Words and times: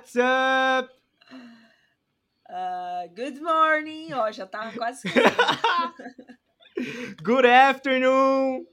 What's 0.00 0.16
up? 0.16 0.88
Uh, 2.48 3.06
good 3.14 3.42
morning. 3.42 4.14
Ó, 4.14 4.32
já 4.32 4.46
tava 4.46 4.72
quase. 4.72 5.02
good 7.22 7.44
afternoon. 7.44 8.64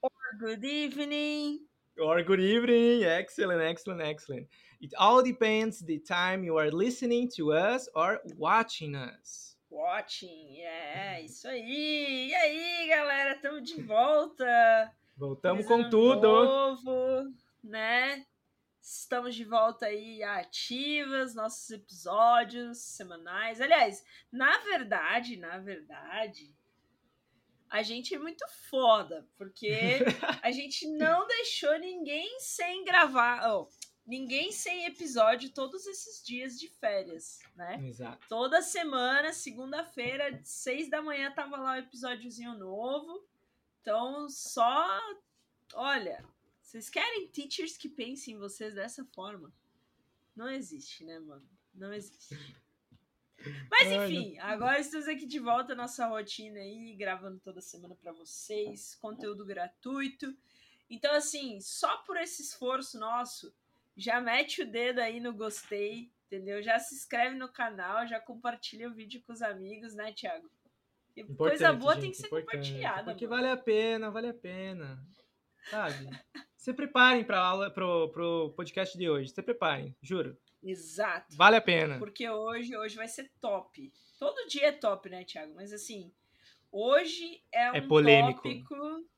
Or 0.00 0.10
good 0.40 0.64
evening. 0.64 1.58
Or 2.00 2.22
good 2.22 2.40
evening. 2.40 3.04
Excellent, 3.04 3.60
excellent, 3.60 4.00
excellent. 4.00 4.46
It 4.80 4.94
all 4.98 5.22
depends 5.22 5.80
the 5.80 5.98
time 5.98 6.42
you 6.42 6.56
are 6.56 6.70
listening 6.70 7.28
to 7.36 7.52
us 7.52 7.86
or 7.94 8.20
watching 8.38 8.96
us. 8.96 9.58
Watching, 9.68 10.62
é, 10.62 11.20
isso 11.22 11.48
aí. 11.48 12.30
E 12.30 12.34
aí, 12.34 12.88
galera, 12.88 13.34
estamos 13.34 13.68
de 13.70 13.82
volta. 13.82 14.90
Voltamos 15.18 15.66
com 15.66 15.90
tudo. 15.90 16.22
Novo, 16.22 17.30
né? 17.62 18.24
Estamos 18.82 19.36
de 19.36 19.44
volta 19.44 19.86
aí 19.86 20.24
ativas, 20.24 21.36
nossos 21.36 21.70
episódios 21.70 22.78
semanais. 22.78 23.60
Aliás, 23.60 24.04
na 24.30 24.58
verdade, 24.58 25.36
na 25.36 25.56
verdade, 25.58 26.52
a 27.70 27.80
gente 27.80 28.12
é 28.12 28.18
muito 28.18 28.44
foda, 28.68 29.24
porque 29.38 29.70
a 30.42 30.50
gente 30.50 30.88
não 30.88 31.28
deixou 31.28 31.78
ninguém 31.78 32.40
sem 32.40 32.84
gravar, 32.84 33.48
oh, 33.52 33.68
ninguém 34.04 34.50
sem 34.50 34.84
episódio 34.84 35.50
todos 35.50 35.86
esses 35.86 36.20
dias 36.26 36.58
de 36.58 36.68
férias, 36.68 37.38
né? 37.54 37.80
Exato. 37.86 38.26
Toda 38.28 38.60
semana, 38.62 39.32
segunda-feira, 39.32 40.40
seis 40.42 40.90
da 40.90 41.00
manhã, 41.00 41.30
tava 41.30 41.56
lá 41.56 41.74
um 41.74 41.76
episódiozinho 41.76 42.58
novo. 42.58 43.24
Então, 43.80 44.28
só. 44.28 45.00
Olha, 45.74 46.22
vocês 46.72 46.88
querem 46.88 47.28
teachers 47.28 47.76
que 47.76 47.86
pensem 47.86 48.32
em 48.32 48.38
vocês 48.38 48.74
dessa 48.74 49.04
forma? 49.04 49.52
Não 50.34 50.48
existe, 50.48 51.04
né, 51.04 51.18
mano? 51.18 51.46
Não 51.74 51.92
existe. 51.92 52.34
Mas 53.70 53.92
enfim, 53.92 54.38
agora 54.38 54.80
estamos 54.80 55.06
aqui 55.06 55.26
de 55.26 55.38
volta 55.38 55.74
à 55.74 55.76
nossa 55.76 56.06
rotina 56.06 56.60
aí, 56.60 56.94
gravando 56.96 57.38
toda 57.40 57.60
semana 57.60 57.94
para 57.94 58.10
vocês, 58.12 58.94
conteúdo 58.94 59.44
gratuito. 59.44 60.34
Então, 60.88 61.12
assim, 61.14 61.60
só 61.60 61.98
por 61.98 62.16
esse 62.16 62.40
esforço 62.40 62.98
nosso, 62.98 63.54
já 63.94 64.18
mete 64.18 64.62
o 64.62 64.70
dedo 64.70 65.00
aí 65.00 65.20
no 65.20 65.34
gostei, 65.34 66.10
entendeu? 66.24 66.62
Já 66.62 66.78
se 66.78 66.94
inscreve 66.94 67.36
no 67.36 67.52
canal, 67.52 68.06
já 68.06 68.18
compartilha 68.18 68.88
o 68.88 68.94
vídeo 68.94 69.22
com 69.26 69.34
os 69.34 69.42
amigos, 69.42 69.94
né, 69.94 70.10
Thiago? 70.14 70.50
Coisa 71.36 71.70
boa 71.74 71.96
gente, 71.96 72.02
tem 72.02 72.10
que 72.12 72.16
ser 72.16 72.28
compartilhada. 72.28 73.12
Porque 73.12 73.26
mano. 73.26 73.42
vale 73.42 73.52
a 73.52 73.62
pena, 73.62 74.10
vale 74.10 74.28
a 74.28 74.34
pena. 74.34 75.06
Sabe? 75.68 76.08
Se 76.62 76.72
preparem 76.72 77.24
para 77.24 77.40
aula, 77.40 77.72
pro, 77.72 78.08
pro 78.10 78.52
podcast 78.54 78.96
de 78.96 79.10
hoje. 79.10 79.30
Se 79.30 79.42
preparem, 79.42 79.96
juro. 80.00 80.38
Exato. 80.62 81.34
Vale 81.36 81.56
a 81.56 81.60
pena. 81.60 81.98
Porque 81.98 82.30
hoje, 82.30 82.76
hoje 82.76 82.94
vai 82.94 83.08
ser 83.08 83.28
top. 83.40 83.92
Todo 84.16 84.46
dia 84.46 84.66
é 84.68 84.70
top, 84.70 85.10
né, 85.10 85.24
Thiago? 85.24 85.52
Mas 85.56 85.72
assim, 85.72 86.12
hoje 86.70 87.42
é 87.50 87.72
um 87.72 87.74
É 87.74 87.80
polêmico. 87.80 88.42
tópico. 88.42 88.76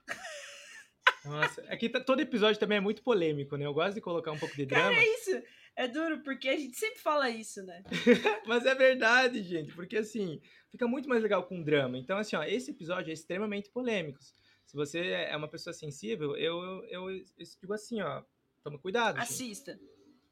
Nossa, 1.26 1.60
aqui 1.68 1.90
tá, 1.90 2.00
todo 2.00 2.20
episódio 2.20 2.58
também 2.58 2.78
é 2.78 2.80
muito 2.80 3.02
polêmico, 3.02 3.58
né? 3.58 3.66
Eu 3.66 3.74
gosto 3.74 3.94
de 3.94 4.00
colocar 4.00 4.32
um 4.32 4.38
pouco 4.38 4.56
de 4.56 4.64
Cara, 4.64 4.84
drama. 4.86 5.02
é 5.02 5.14
isso. 5.14 5.42
É 5.76 5.86
duro, 5.86 6.22
porque 6.22 6.48
a 6.48 6.56
gente 6.56 6.78
sempre 6.78 7.00
fala 7.00 7.28
isso, 7.28 7.62
né? 7.62 7.82
Mas 8.48 8.64
é 8.64 8.74
verdade, 8.74 9.42
gente, 9.42 9.74
porque 9.74 9.98
assim, 9.98 10.40
fica 10.70 10.88
muito 10.88 11.10
mais 11.10 11.22
legal 11.22 11.42
com 11.46 11.62
drama. 11.62 11.98
Então, 11.98 12.16
assim, 12.16 12.36
ó, 12.36 12.42
esse 12.42 12.70
episódio 12.70 13.10
é 13.10 13.12
extremamente 13.12 13.68
polêmico. 13.68 14.18
Se 14.64 14.76
você 14.76 15.00
é 15.10 15.36
uma 15.36 15.48
pessoa 15.48 15.72
sensível, 15.72 16.36
eu, 16.36 16.84
eu, 16.86 17.08
eu 17.08 17.24
digo 17.60 17.72
assim, 17.72 18.00
ó, 18.00 18.22
toma 18.62 18.78
cuidado. 18.78 19.18
gente. 19.20 19.24
Assista. 19.24 19.80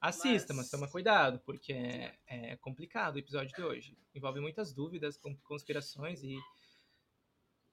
Assista, 0.01 0.53
mas... 0.53 0.65
mas- 0.65 0.71
toma 0.71 0.89
cuidado, 0.89 1.39
porque 1.41 1.73
é, 1.73 2.19
é 2.27 2.57
complicado 2.57 3.17
o 3.17 3.19
episódio 3.19 3.55
de 3.55 3.63
hoje. 3.63 3.99
Envolve 4.15 4.41
muitas 4.41 4.73
dúvidas, 4.73 5.17
conspirações 5.45 6.23
e 6.23 6.37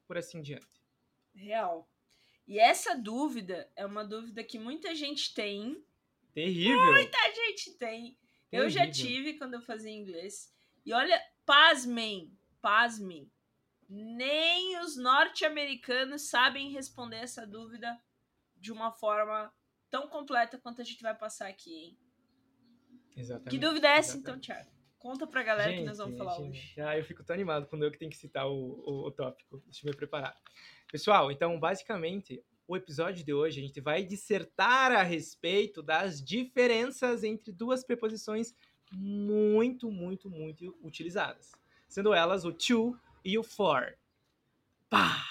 por 0.06 0.18
assim 0.18 0.42
diante. 0.42 0.68
Real. 1.34 1.90
E 2.48 2.60
essa 2.60 2.96
dúvida 2.96 3.72
é 3.76 3.86
uma 3.86 4.04
dúvida 4.04 4.44
que 4.44 4.58
muita 4.58 4.96
gente 4.96 5.34
tem. 5.34 5.84
Terrível! 6.34 6.92
Muita 6.94 7.18
gente 7.34 7.74
tem. 7.78 8.18
Eu 8.52 8.70
já 8.70 8.82
terrível. 8.82 9.06
tive 9.08 9.34
quando 9.38 9.54
eu 9.54 9.62
fazia 9.62 9.92
inglês. 9.92 10.52
E 10.86 10.92
olha, 10.92 11.22
pasmem, 11.46 12.36
pasmem. 12.62 13.32
Nem 13.90 14.80
os 14.80 14.96
norte-americanos 14.96 16.30
sabem 16.30 16.70
responder 16.70 17.18
essa 17.18 17.46
dúvida 17.46 18.00
de 18.56 18.72
uma 18.72 18.92
forma 18.92 19.52
tão 19.90 20.08
completa 20.08 20.60
quanto 20.60 20.82
a 20.82 20.86
gente 20.86 21.02
vai 21.02 21.16
passar 21.16 21.48
aqui, 21.48 21.74
hein? 21.74 22.00
Exatamente. 23.18 23.50
Que 23.50 23.58
dúvida 23.58 23.88
é 23.88 23.98
essa, 23.98 24.18
exatamente. 24.18 24.46
então, 24.46 24.56
Thiago? 24.56 24.80
Conta 25.00 25.26
pra 25.26 25.42
galera 25.42 25.74
que 25.74 25.84
nós 25.84 25.98
vamos 25.98 26.18
falar 26.18 26.36
gente, 26.36 26.50
hoje. 26.50 26.82
Ah, 26.82 26.98
eu 26.98 27.04
fico 27.06 27.24
tão 27.24 27.34
animado 27.34 27.68
quando 27.68 27.84
eu 27.84 27.92
que 27.92 27.98
tenho 27.98 28.12
que 28.12 28.18
citar 28.18 28.48
o, 28.48 28.84
o, 28.86 29.08
o 29.08 29.12
tópico. 29.12 29.62
Deixa 29.66 29.88
eu 29.88 29.92
me 29.92 29.96
preparar. 29.96 30.36
Pessoal, 30.92 31.32
então, 31.32 31.58
basicamente, 31.58 32.44
o 32.68 32.76
episódio 32.76 33.24
de 33.24 33.34
hoje 33.34 33.60
a 33.60 33.64
gente 33.66 33.80
vai 33.80 34.04
dissertar 34.04 34.92
a 34.92 35.02
respeito 35.02 35.82
das 35.82 36.22
diferenças 36.22 37.24
entre 37.24 37.52
duas 37.52 37.84
preposições 37.84 38.54
muito, 38.92 39.90
muito, 39.90 40.30
muito 40.30 40.78
utilizadas. 40.84 41.52
Sendo 41.88 42.14
elas 42.14 42.44
o 42.44 42.52
to 42.52 42.96
e 43.24 43.38
o 43.38 43.44
for. 43.44 43.98
Pá! 44.90 45.26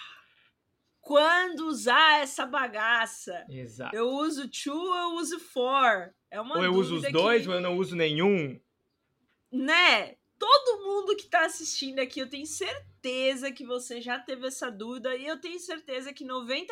Quando 1.00 1.66
usar 1.66 2.20
essa 2.20 2.44
bagaça? 2.44 3.46
Exato. 3.48 3.96
Eu 3.96 4.08
uso 4.08 4.46
to, 4.48 4.70
eu 4.70 5.14
uso 5.14 5.38
for. 5.40 6.14
É 6.30 6.40
uma 6.40 6.58
ou 6.58 6.64
eu 6.64 6.72
uso 6.74 6.96
os 6.96 7.02
dúvida 7.02 7.18
dois, 7.18 7.42
que, 7.42 7.48
ou 7.48 7.54
eu 7.54 7.60
não 7.60 7.76
uso 7.78 7.96
nenhum. 7.96 8.60
né? 9.50 10.16
Todo 10.38 10.84
mundo 10.84 11.16
que 11.16 11.26
tá 11.26 11.46
assistindo 11.46 11.98
aqui, 11.98 12.20
eu 12.20 12.28
tenho 12.28 12.46
certeza 12.46 13.50
que 13.50 13.66
você 13.66 14.00
já 14.00 14.20
teve 14.20 14.46
essa 14.46 14.70
dúvida 14.70 15.16
e 15.16 15.26
eu 15.26 15.40
tenho 15.40 15.58
certeza 15.58 16.12
que 16.12 16.24
90% 16.24 16.66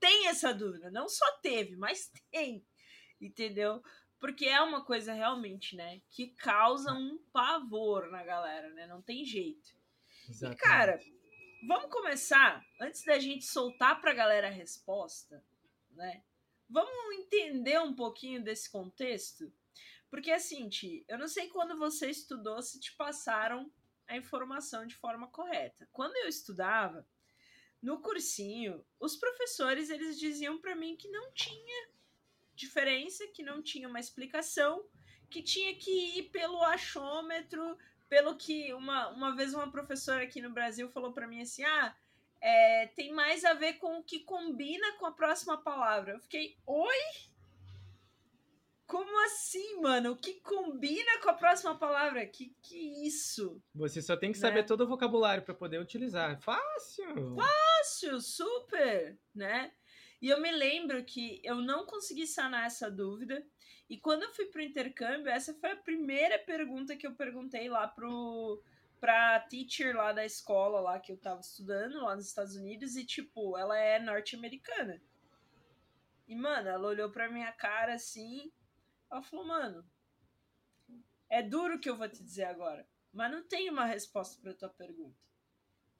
tem 0.00 0.26
essa 0.26 0.52
dúvida. 0.52 0.90
Não 0.90 1.08
só 1.08 1.24
teve, 1.42 1.76
mas 1.76 2.10
tem. 2.30 2.64
Entendeu? 3.20 3.80
Porque 4.18 4.46
é 4.46 4.60
uma 4.60 4.84
coisa 4.84 5.12
realmente, 5.12 5.76
né, 5.76 6.00
que 6.10 6.28
causa 6.28 6.92
um 6.92 7.18
pavor 7.32 8.10
na 8.10 8.24
galera, 8.24 8.70
né? 8.70 8.86
Não 8.86 9.02
tem 9.02 9.24
jeito. 9.24 9.70
E, 10.28 10.56
cara, 10.56 11.00
vamos 11.66 11.90
começar, 11.90 12.64
antes 12.80 13.04
da 13.04 13.18
gente 13.18 13.44
soltar 13.44 14.00
pra 14.00 14.14
galera 14.14 14.48
a 14.48 14.50
resposta, 14.50 15.44
né? 15.90 16.22
Vamos 16.68 16.92
entender 17.16 17.78
um 17.80 17.94
pouquinho 17.94 18.42
desse 18.42 18.70
contexto? 18.70 19.52
Porque 20.10 20.30
assim, 20.30 20.68
Ti, 20.68 21.04
eu 21.08 21.18
não 21.18 21.28
sei 21.28 21.48
quando 21.48 21.78
você 21.78 22.08
estudou 22.10 22.60
se 22.62 22.78
te 22.78 22.94
passaram 22.96 23.70
a 24.06 24.16
informação 24.16 24.86
de 24.86 24.94
forma 24.94 25.28
correta. 25.28 25.88
Quando 25.92 26.16
eu 26.16 26.28
estudava, 26.28 27.06
no 27.80 28.00
cursinho, 28.00 28.84
os 29.00 29.16
professores 29.16 29.90
eles 29.90 30.18
diziam 30.18 30.58
pra 30.58 30.76
mim 30.76 30.96
que 30.96 31.08
não 31.08 31.32
tinha 31.32 31.88
diferença, 32.54 33.26
que 33.28 33.42
não 33.42 33.62
tinha 33.62 33.88
uma 33.88 33.98
explicação, 33.98 34.86
que 35.28 35.42
tinha 35.42 35.74
que 35.74 36.18
ir 36.18 36.30
pelo 36.30 36.62
achômetro, 36.62 37.76
pelo 38.12 38.36
que 38.36 38.74
uma, 38.74 39.08
uma 39.08 39.34
vez 39.34 39.54
uma 39.54 39.70
professora 39.70 40.22
aqui 40.22 40.42
no 40.42 40.50
Brasil 40.50 40.86
falou 40.90 41.14
pra 41.14 41.26
mim 41.26 41.40
assim: 41.40 41.64
ah, 41.64 41.96
é, 42.42 42.88
tem 42.88 43.10
mais 43.10 43.42
a 43.42 43.54
ver 43.54 43.78
com 43.78 43.98
o 43.98 44.02
que 44.02 44.20
combina 44.20 44.98
com 44.98 45.06
a 45.06 45.12
próxima 45.12 45.56
palavra. 45.56 46.12
Eu 46.12 46.20
fiquei, 46.20 46.54
oi? 46.66 47.02
Como 48.86 49.24
assim, 49.24 49.80
mano? 49.80 50.12
O 50.12 50.16
que 50.16 50.34
combina 50.42 51.20
com 51.22 51.30
a 51.30 51.32
próxima 51.32 51.74
palavra? 51.74 52.26
Que 52.26 52.54
que 52.60 53.06
isso? 53.06 53.62
Você 53.74 54.02
só 54.02 54.14
tem 54.14 54.30
que 54.30 54.38
né? 54.38 54.46
saber 54.46 54.66
todo 54.66 54.82
o 54.82 54.88
vocabulário 54.88 55.42
para 55.42 55.54
poder 55.54 55.80
utilizar. 55.80 56.38
Fácil! 56.42 57.34
Fácil, 57.34 58.20
super, 58.20 59.18
né? 59.34 59.72
E 60.20 60.28
eu 60.28 60.38
me 60.38 60.52
lembro 60.52 61.02
que 61.02 61.40
eu 61.42 61.56
não 61.56 61.86
consegui 61.86 62.26
sanar 62.26 62.66
essa 62.66 62.90
dúvida. 62.90 63.42
E 63.92 63.98
quando 63.98 64.22
eu 64.22 64.32
fui 64.32 64.46
pro 64.46 64.62
intercâmbio, 64.62 65.28
essa 65.28 65.52
foi 65.52 65.72
a 65.72 65.76
primeira 65.76 66.38
pergunta 66.38 66.96
que 66.96 67.06
eu 67.06 67.14
perguntei 67.14 67.68
lá 67.68 67.86
pro 67.86 68.58
pra 68.98 69.38
teacher 69.40 69.94
lá 69.94 70.14
da 70.14 70.24
escola 70.24 70.80
lá 70.80 70.98
que 70.98 71.12
eu 71.12 71.18
tava 71.18 71.40
estudando 71.40 72.00
lá 72.00 72.16
nos 72.16 72.26
Estados 72.26 72.56
Unidos 72.56 72.96
e 72.96 73.04
tipo, 73.04 73.54
ela 73.58 73.76
é 73.76 73.98
norte-americana. 73.98 74.98
E 76.26 76.34
mano, 76.34 76.70
ela 76.70 76.88
olhou 76.88 77.10
pra 77.10 77.30
minha 77.30 77.52
cara 77.52 77.92
assim, 77.92 78.50
ela 79.10 79.20
falou: 79.20 79.46
"Mano, 79.46 79.84
é 81.28 81.42
duro 81.42 81.74
o 81.74 81.78
que 81.78 81.90
eu 81.90 81.96
vou 81.98 82.08
te 82.08 82.24
dizer 82.24 82.44
agora, 82.44 82.88
mas 83.12 83.30
não 83.30 83.46
tem 83.46 83.68
uma 83.68 83.84
resposta 83.84 84.40
pra 84.40 84.54
tua 84.54 84.70
pergunta." 84.70 85.20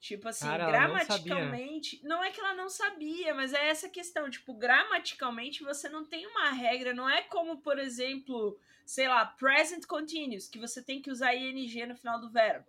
Tipo 0.03 0.27
assim, 0.27 0.45
Cara, 0.45 0.63
ela 0.63 0.71
não 0.71 0.95
gramaticalmente. 0.95 2.01
Não, 2.03 2.21
é 2.21 2.29
que 2.29 2.37
ela 2.37 2.53
não 2.53 2.67
sabia, 2.67 3.33
mas 3.33 3.53
é 3.53 3.69
essa 3.69 3.87
questão. 3.87 4.29
Tipo, 4.29 4.53
gramaticalmente 4.53 5.63
você 5.63 5.87
não 5.87 6.03
tem 6.03 6.27
uma 6.27 6.49
regra. 6.49 6.93
Não 6.93 7.09
é 7.09 7.21
como, 7.21 7.61
por 7.61 7.79
exemplo, 7.79 8.59
sei 8.85 9.07
lá, 9.07 9.25
present 9.25 9.85
continuous, 9.85 10.49
que 10.49 10.59
você 10.59 10.83
tem 10.83 11.01
que 11.01 11.09
usar 11.09 11.33
ing 11.33 11.85
no 11.85 11.95
final 11.95 12.19
do 12.19 12.29
verbo. 12.29 12.67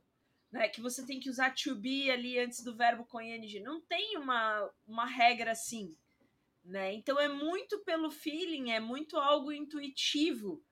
Né? 0.52 0.69
Que 0.69 0.81
você 0.81 1.04
tem 1.04 1.19
que 1.19 1.28
usar 1.28 1.52
to 1.52 1.75
be 1.75 2.08
ali 2.08 2.38
antes 2.38 2.62
do 2.62 2.72
verbo 2.72 3.04
com 3.04 3.20
ing. 3.20 3.58
Não 3.58 3.80
tem 3.80 4.16
uma, 4.16 4.70
uma 4.87 5.04
regra 5.04 5.50
assim. 5.50 5.92
Né? 6.64 6.94
Então 6.94 7.19
é 7.19 7.26
muito 7.26 7.80
pelo 7.80 8.12
feeling, 8.12 8.70
é 8.70 8.78
muito 8.78 9.16
algo 9.16 9.50
intuitivo. 9.50 10.62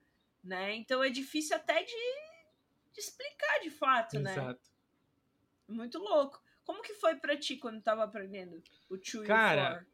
né? 0.41 0.73
Então 0.75 1.03
é 1.03 1.09
difícil 1.09 1.57
até 1.57 1.83
de, 1.83 1.91
de 2.93 3.01
explicar 3.01 3.59
de 3.59 3.69
fato, 3.69 4.15
Exato. 4.15 4.39
né? 4.47 4.57
Muito 5.67 5.99
louco. 5.99 6.42
Como 6.63 6.81
que 6.81 6.93
foi 6.93 7.15
pra 7.15 7.37
ti 7.37 7.57
quando 7.57 7.81
tava 7.81 8.03
aprendendo 8.03 8.61
o 8.89 8.97
two 8.97 9.23
Cara, 9.23 9.61
e 9.61 9.63
o 9.63 9.75
for? 9.75 9.87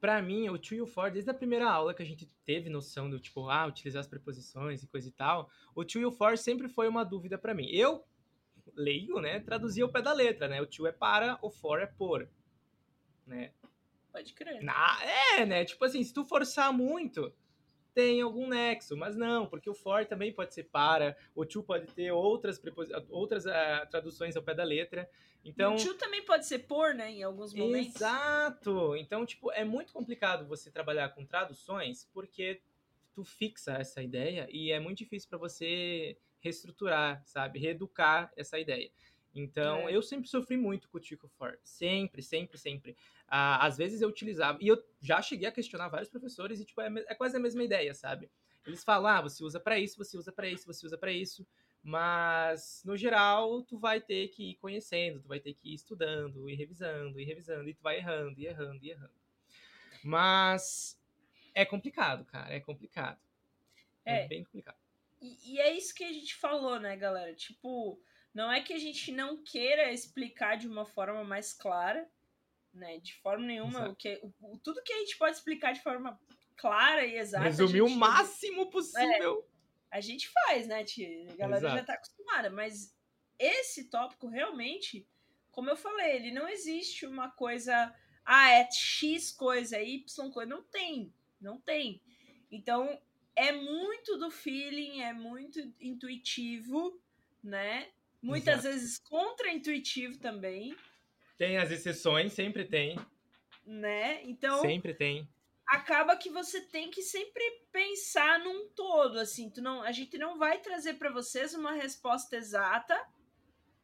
Pra 0.00 0.22
mim, 0.22 0.48
o 0.48 0.58
to 0.58 0.74
e 0.74 0.82
o 0.82 0.86
for, 0.86 1.10
desde 1.10 1.30
a 1.30 1.34
primeira 1.34 1.68
aula 1.70 1.94
que 1.94 2.02
a 2.02 2.06
gente 2.06 2.30
teve 2.44 2.68
noção 2.68 3.08
do 3.08 3.18
tipo, 3.18 3.48
ah, 3.48 3.66
utilizar 3.66 4.00
as 4.00 4.06
preposições 4.06 4.82
e 4.82 4.86
coisa 4.86 5.08
e 5.08 5.12
tal, 5.12 5.50
o 5.74 5.84
to 5.84 5.98
e 5.98 6.04
o 6.04 6.12
for 6.12 6.36
sempre 6.36 6.68
foi 6.68 6.88
uma 6.88 7.04
dúvida 7.04 7.38
pra 7.38 7.54
mim. 7.54 7.68
Eu, 7.70 8.04
leigo, 8.74 9.20
né, 9.20 9.40
traduzia 9.40 9.84
o 9.84 9.88
pé 9.88 10.02
da 10.02 10.12
letra, 10.12 10.46
né? 10.46 10.60
O 10.60 10.66
to 10.66 10.86
é 10.86 10.92
para, 10.92 11.38
o 11.42 11.50
for 11.50 11.80
é 11.80 11.86
por, 11.86 12.28
né? 13.26 13.52
Pode 14.12 14.32
crer. 14.34 14.62
Na, 14.62 14.98
é, 15.36 15.44
né? 15.44 15.64
Tipo 15.64 15.84
assim, 15.84 16.04
se 16.04 16.12
tu 16.12 16.24
forçar 16.24 16.72
muito, 16.72 17.34
tem 17.94 18.20
algum 18.20 18.48
nexo, 18.48 18.96
mas 18.96 19.16
não, 19.16 19.46
porque 19.46 19.70
o 19.70 19.74
for 19.74 20.04
também 20.04 20.32
pode 20.32 20.52
ser 20.52 20.64
para, 20.64 21.16
o 21.34 21.46
to 21.46 21.62
pode 21.62 21.86
ter 21.86 22.10
outras, 22.10 22.60
outras 23.08 23.46
uh, 23.46 23.86
traduções 23.88 24.36
ao 24.36 24.42
pé 24.42 24.54
da 24.54 24.64
letra. 24.64 25.08
Então, 25.44 25.74
o 25.74 25.78
to 25.78 25.94
também 25.94 26.24
pode 26.24 26.46
ser 26.46 26.60
por, 26.60 26.94
né, 26.94 27.10
em 27.12 27.22
alguns 27.22 27.54
momentos. 27.54 27.94
Exato! 27.96 28.96
Então, 28.96 29.24
tipo, 29.24 29.52
é 29.52 29.64
muito 29.64 29.92
complicado 29.92 30.46
você 30.46 30.70
trabalhar 30.70 31.10
com 31.10 31.24
traduções, 31.24 32.08
porque 32.12 32.60
tu 33.14 33.24
fixa 33.24 33.74
essa 33.74 34.02
ideia 34.02 34.48
e 34.50 34.72
é 34.72 34.80
muito 34.80 34.98
difícil 34.98 35.28
para 35.28 35.38
você 35.38 36.18
reestruturar, 36.40 37.22
sabe? 37.24 37.58
Reeducar 37.58 38.32
essa 38.36 38.58
ideia. 38.58 38.90
Então, 39.34 39.88
é. 39.88 39.96
eu 39.96 40.00
sempre 40.00 40.28
sofri 40.28 40.56
muito 40.56 40.88
com 40.88 40.98
o 40.98 41.00
Tico 41.00 41.28
For. 41.28 41.58
Sempre, 41.62 42.22
sempre, 42.22 42.56
sempre. 42.56 42.96
Ah, 43.26 43.66
às 43.66 43.76
vezes 43.76 44.00
eu 44.00 44.08
utilizava. 44.08 44.58
E 44.60 44.68
eu 44.68 44.82
já 45.00 45.20
cheguei 45.20 45.48
a 45.48 45.52
questionar 45.52 45.88
vários 45.88 46.08
professores 46.08 46.60
e, 46.60 46.64
tipo, 46.64 46.80
é, 46.80 46.88
é 47.08 47.14
quase 47.14 47.36
a 47.36 47.40
mesma 47.40 47.64
ideia, 47.64 47.92
sabe? 47.94 48.30
Eles 48.66 48.84
falam, 48.84 49.10
ah, 49.10 49.20
você 49.20 49.42
usa 49.42 49.58
para 49.58 49.78
isso, 49.78 49.98
você 49.98 50.16
usa 50.16 50.32
para 50.32 50.48
isso, 50.48 50.66
você 50.66 50.86
usa 50.86 50.96
para 50.96 51.10
isso. 51.12 51.46
Mas, 51.82 52.82
no 52.84 52.96
geral, 52.96 53.62
tu 53.62 53.76
vai 53.76 54.00
ter 54.00 54.28
que 54.28 54.52
ir 54.52 54.54
conhecendo, 54.54 55.20
tu 55.20 55.28
vai 55.28 55.38
ter 55.38 55.52
que 55.52 55.70
ir 55.70 55.74
estudando, 55.74 56.48
e 56.48 56.54
revisando, 56.54 57.20
e 57.20 57.24
revisando, 57.24 57.68
e 57.68 57.74
tu 57.74 57.82
vai 57.82 57.98
errando, 57.98 58.40
e 58.40 58.46
errando, 58.46 58.82
e 58.82 58.90
errando. 58.90 59.12
Mas 60.02 60.98
é 61.54 61.64
complicado, 61.64 62.24
cara, 62.24 62.54
é 62.54 62.60
complicado. 62.60 63.20
É, 64.04 64.24
é 64.24 64.28
bem 64.28 64.44
complicado. 64.44 64.78
E, 65.20 65.54
e, 65.54 65.60
é 65.60 65.72
isso 65.76 65.94
que 65.94 66.04
a 66.04 66.12
gente 66.12 66.34
falou, 66.34 66.80
né, 66.80 66.96
galera? 66.96 67.34
Tipo, 67.34 68.00
não 68.34 68.50
é 68.50 68.60
que 68.60 68.72
a 68.72 68.78
gente 68.78 69.12
não 69.12 69.42
queira 69.42 69.92
explicar 69.92 70.56
de 70.56 70.66
uma 70.66 70.84
forma 70.84 71.22
mais 71.22 71.52
clara, 71.52 72.10
né? 72.72 72.98
De 72.98 73.14
forma 73.14 73.46
nenhuma. 73.46 73.90
O 73.90 73.94
que, 73.94 74.20
o, 74.40 74.58
tudo 74.58 74.82
que 74.82 74.92
a 74.92 74.98
gente 74.98 75.16
pode 75.16 75.36
explicar 75.36 75.72
de 75.72 75.82
forma 75.82 76.18
clara 76.56 77.06
e 77.06 77.16
exata. 77.16 77.44
Resumir 77.44 77.78
gente, 77.78 77.92
o 77.92 77.96
máximo 77.96 78.70
possível. 78.70 79.46
É, 79.90 79.96
a 79.96 80.00
gente 80.00 80.28
faz, 80.28 80.66
né, 80.66 80.82
tia? 80.82 81.30
A 81.30 81.36
galera 81.36 81.60
Exato. 81.60 81.76
já 81.76 81.84
tá 81.84 81.94
acostumada, 81.94 82.50
mas 82.50 82.92
esse 83.38 83.84
tópico 83.84 84.26
realmente, 84.28 85.06
como 85.52 85.70
eu 85.70 85.76
falei, 85.76 86.16
ele 86.16 86.32
não 86.32 86.48
existe 86.48 87.06
uma 87.06 87.30
coisa, 87.30 87.94
ah, 88.24 88.50
é 88.50 88.68
X 88.70 89.30
coisa, 89.30 89.76
é 89.76 89.84
Y 89.84 90.30
coisa, 90.32 90.50
não 90.50 90.62
tem, 90.64 91.14
não 91.40 91.60
tem. 91.60 92.02
Então, 92.50 93.00
é 93.36 93.52
muito 93.52 94.16
do 94.18 94.30
feeling, 94.30 95.02
é 95.02 95.12
muito 95.12 95.60
intuitivo, 95.80 97.00
né? 97.42 97.88
Muitas 98.24 98.60
Exato. 98.60 98.74
vezes 98.74 98.98
contra-intuitivo 98.98 100.18
também. 100.18 100.76
Tem 101.36 101.58
as 101.58 101.70
exceções, 101.70 102.32
sempre 102.32 102.64
tem. 102.64 102.98
Né? 103.66 104.22
Então. 104.24 104.60
Sempre 104.60 104.94
tem 104.94 105.28
acaba 105.66 106.16
que 106.16 106.30
você 106.30 106.60
tem 106.60 106.90
que 106.90 107.02
sempre 107.02 107.42
pensar 107.72 108.38
num 108.38 108.68
todo, 108.68 109.18
assim, 109.18 109.50
tu 109.50 109.62
não, 109.62 109.82
a 109.82 109.92
gente 109.92 110.16
não 110.18 110.38
vai 110.38 110.58
trazer 110.58 110.94
para 110.94 111.10
vocês 111.10 111.54
uma 111.54 111.72
resposta 111.72 112.36
exata 112.36 112.98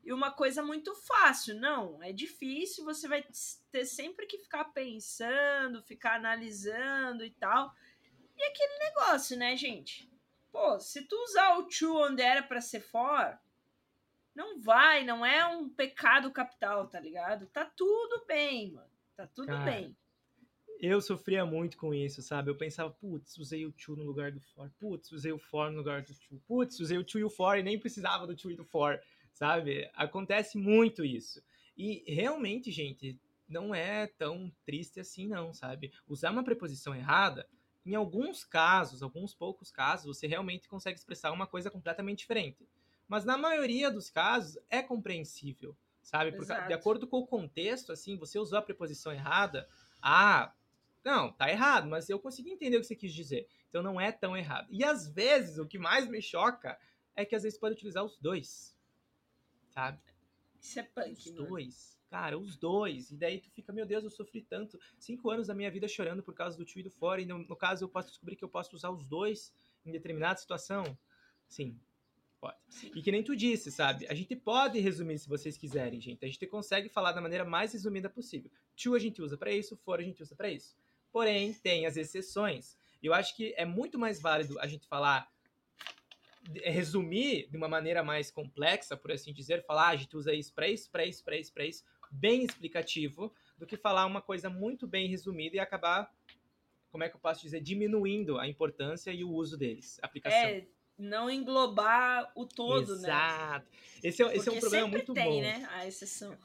e 0.05 0.13
uma 0.13 0.31
coisa 0.31 0.63
muito 0.63 0.95
fácil, 0.95 1.59
não, 1.59 2.03
é 2.03 2.13
difícil, 2.13 2.85
você 2.85 3.09
vai 3.09 3.25
ter 3.71 3.85
sempre 3.85 4.27
que 4.27 4.39
ficar 4.39 4.65
pensando, 4.67 5.83
ficar 5.83 6.17
analisando 6.17 7.25
e 7.25 7.31
tal. 7.31 7.75
E 8.37 8.43
aquele 8.45 8.79
negócio, 8.79 9.37
né, 9.37 9.57
gente? 9.57 10.11
Pô, 10.51 10.79
se 10.81 11.03
tu 11.03 11.17
usar 11.25 11.59
o 11.59 11.65
to 11.65 11.97
onde 11.97 12.23
era 12.23 12.43
para 12.43 12.61
ser 12.61 12.81
for, 12.81 13.39
não 14.35 14.61
vai, 14.61 15.05
não 15.05 15.25
é 15.25 15.47
um 15.47 15.69
pecado 15.69 16.31
capital, 16.31 16.87
tá 16.87 17.01
ligado? 17.01 17.47
Tá 17.47 17.65
tudo 17.65 18.25
bem, 18.27 18.73
mano. 18.73 18.91
Tá 19.17 19.27
tudo 19.27 19.49
Cara, 19.49 19.65
bem 19.65 19.97
eu 20.81 21.01
sofria 21.01 21.45
muito 21.45 21.77
com 21.77 21.93
isso, 21.93 22.23
sabe? 22.23 22.51
Eu 22.51 22.57
pensava, 22.57 22.91
putz, 22.91 23.37
usei 23.37 23.67
o 23.67 23.73
to 23.73 23.95
no 23.95 24.03
lugar 24.03 24.33
do 24.33 24.41
for, 24.41 24.71
putz, 24.79 25.13
usei 25.13 25.31
o 25.31 25.39
for 25.39 25.71
no 25.71 25.77
lugar 25.77 26.03
do 26.03 26.15
to, 26.15 26.41
putz, 26.49 26.81
usei 26.81 26.97
o 26.97 27.05
to 27.05 27.19
e 27.19 27.25
o 27.25 27.29
for 27.29 27.59
e 27.59 27.63
nem 27.63 27.79
precisava 27.79 28.27
do 28.27 28.35
to 28.35 28.51
e 28.51 28.57
do 28.57 28.65
for, 28.65 28.99
sabe? 29.35 29.91
Acontece 29.95 30.57
muito 30.57 31.05
isso. 31.05 31.43
E 31.77 32.03
realmente, 32.11 32.71
gente, 32.73 33.21
não 33.47 33.75
é 33.75 34.07
tão 34.07 34.51
triste 34.65 34.99
assim, 34.99 35.29
não, 35.29 35.53
sabe? 35.53 35.93
Usar 36.09 36.31
uma 36.31 36.45
preposição 36.45 36.95
errada, 36.95 37.47
em 37.85 37.95
alguns 37.95 38.43
casos, 38.43 39.03
alguns 39.03 39.35
poucos 39.35 39.71
casos, 39.71 40.07
você 40.07 40.27
realmente 40.27 40.69
consegue 40.69 40.99
expressar 40.99 41.31
uma 41.31 41.47
coisa 41.47 41.71
completamente 41.71 42.21
diferente. 42.21 42.67
Mas 43.11 43.25
na 43.25 43.37
maioria 43.37 43.91
dos 43.91 44.09
casos 44.09 44.57
é 44.71 44.81
compreensível, 44.81 45.77
sabe? 46.01 46.31
Porque, 46.31 46.55
de 46.69 46.73
acordo 46.73 47.09
com 47.09 47.19
o 47.19 47.27
contexto, 47.27 47.91
assim, 47.91 48.17
você 48.17 48.39
usou 48.39 48.57
a 48.57 48.63
preposição 48.63 49.11
errada, 49.11 49.69
ah, 50.01 50.55
não, 51.05 51.33
tá 51.33 51.51
errado, 51.51 51.89
mas 51.89 52.09
eu 52.09 52.21
consegui 52.21 52.51
entender 52.51 52.77
o 52.77 52.81
que 52.81 52.87
você 52.87 52.95
quis 52.95 53.13
dizer. 53.13 53.49
Então 53.69 53.83
não 53.83 54.01
é 54.01 54.13
tão 54.13 54.37
errado. 54.37 54.69
E 54.71 54.85
às 54.85 55.09
vezes, 55.09 55.59
o 55.59 55.67
que 55.67 55.77
mais 55.77 56.07
me 56.09 56.23
choca 56.23 56.79
é 57.17 57.25
que 57.25 57.35
às 57.35 57.43
vezes 57.43 57.59
pode 57.59 57.75
utilizar 57.75 58.05
os 58.05 58.17
dois. 58.17 58.79
Sabe? 59.71 59.99
Isso 60.61 60.79
é 60.79 60.85
punk, 60.85 61.11
Os 61.11 61.27
mano. 61.33 61.49
dois. 61.49 61.99
Cara, 62.09 62.39
os 62.39 62.57
dois. 62.57 63.11
E 63.11 63.17
daí 63.17 63.41
tu 63.41 63.51
fica, 63.51 63.73
meu 63.73 63.87
Deus, 63.87 64.05
eu 64.05 64.11
sofri 64.11 64.41
tanto. 64.41 64.79
Cinco 65.01 65.31
anos 65.31 65.49
da 65.49 65.55
minha 65.55 65.71
vida 65.71 65.89
chorando 65.89 66.23
por 66.23 66.35
causa 66.35 66.57
do 66.57 66.65
tio 66.65 66.79
e 66.79 66.85
do 66.85 66.91
fora. 66.93 67.21
E 67.21 67.27
no, 67.27 67.39
no 67.39 67.57
caso, 67.57 67.83
eu 67.83 67.89
posso 67.89 68.11
descobrir 68.11 68.37
que 68.37 68.45
eu 68.45 68.49
posso 68.49 68.77
usar 68.77 68.91
os 68.91 69.05
dois 69.05 69.53
em 69.85 69.91
determinada 69.91 70.39
situação. 70.39 70.97
Sim, 71.49 71.77
pode. 72.41 72.57
Sim. 72.69 72.91
E 72.95 73.03
que 73.03 73.13
nem 73.13 73.23
tu 73.23 73.37
disse, 73.37 73.71
sabe? 73.71 74.07
A 74.09 74.15
gente 74.15 74.35
pode 74.35 74.81
resumir 74.81 75.19
se 75.19 75.29
vocês 75.29 75.57
quiserem, 75.57 76.01
gente. 76.01 76.25
A 76.25 76.29
gente 76.29 76.47
consegue 76.47 76.89
falar 76.89 77.13
da 77.13 77.21
maneira 77.21 77.45
mais 77.45 77.73
resumida 77.73 78.09
possível. 78.09 78.51
To 78.83 78.95
a 78.95 78.99
gente 78.99 79.21
usa 79.21 79.37
para 79.37 79.53
isso, 79.53 79.77
for 79.77 80.01
a 80.01 80.03
gente 80.03 80.23
usa 80.23 80.35
para 80.35 80.51
isso. 80.51 80.75
Porém, 81.13 81.53
tem 81.53 81.87
as 81.87 81.97
exceções. 81.97 82.77
Eu 83.03 83.13
acho 83.13 83.37
que 83.37 83.55
é 83.57 83.65
muito 83.65 83.99
mais 83.99 84.21
válido 84.21 84.59
a 84.59 84.67
gente 84.67 84.87
falar, 84.87 85.31
é, 86.63 86.71
resumir 86.71 87.49
de 87.51 87.57
uma 87.57 87.69
maneira 87.69 88.03
mais 88.03 88.31
complexa, 88.31 88.97
por 88.97 89.13
assim 89.13 89.33
dizer, 89.33 89.65
falar, 89.65 89.89
ah, 89.89 89.91
a 89.91 89.97
gente 89.97 90.17
usa 90.17 90.33
isso 90.33 90.53
para 90.55 90.69
isso, 90.69 90.91
para 90.91 91.05
isso, 91.05 91.25
para 91.25 91.37
isso, 91.37 91.53
para 91.53 91.65
isso, 91.65 91.85
bem 92.11 92.45
explicativo, 92.45 93.33
do 93.59 93.67
que 93.67 93.77
falar 93.77 94.07
uma 94.07 94.23
coisa 94.23 94.49
muito 94.49 94.87
bem 94.87 95.09
resumida 95.09 95.57
e 95.57 95.59
acabar, 95.59 96.11
como 96.91 97.05
é 97.05 97.09
que 97.09 97.17
eu 97.17 97.21
posso 97.21 97.43
dizer, 97.43 97.61
diminuindo 97.61 98.39
a 98.39 98.49
importância 98.49 99.11
e 99.13 99.23
o 99.23 99.31
uso 99.31 99.57
deles, 99.57 99.99
a 100.03 100.07
aplicação. 100.07 100.39
É, 100.39 100.67
não 101.01 101.31
englobar 101.31 102.31
o 102.35 102.45
todo, 102.47 102.93
Exato. 102.93 103.03
né? 103.03 103.09
Exato. 103.09 103.67
Esse, 104.03 104.23
é, 104.23 104.37
esse 104.37 104.49
é 104.49 104.53
um 104.53 104.61
problema 104.61 104.89
muito 104.89 105.13
tem, 105.13 105.25
bom. 105.25 105.41
né, 105.41 105.69
a 105.73 105.87
exceção 105.87 106.37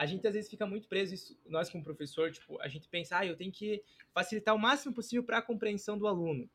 a 0.00 0.06
gente 0.06 0.26
às 0.26 0.32
vezes 0.32 0.48
fica 0.48 0.64
muito 0.64 0.88
preso, 0.88 1.12
isso, 1.12 1.38
nós 1.44 1.68
como 1.68 1.84
professor, 1.84 2.32
tipo, 2.32 2.58
a 2.62 2.68
gente 2.68 2.88
pensa, 2.88 3.18
ah, 3.18 3.26
eu 3.26 3.36
tenho 3.36 3.52
que 3.52 3.84
facilitar 4.14 4.54
o 4.54 4.58
máximo 4.58 4.94
possível 4.94 5.22
para 5.22 5.36
a 5.36 5.42
compreensão 5.42 5.98
do 5.98 6.08
aluno. 6.08 6.48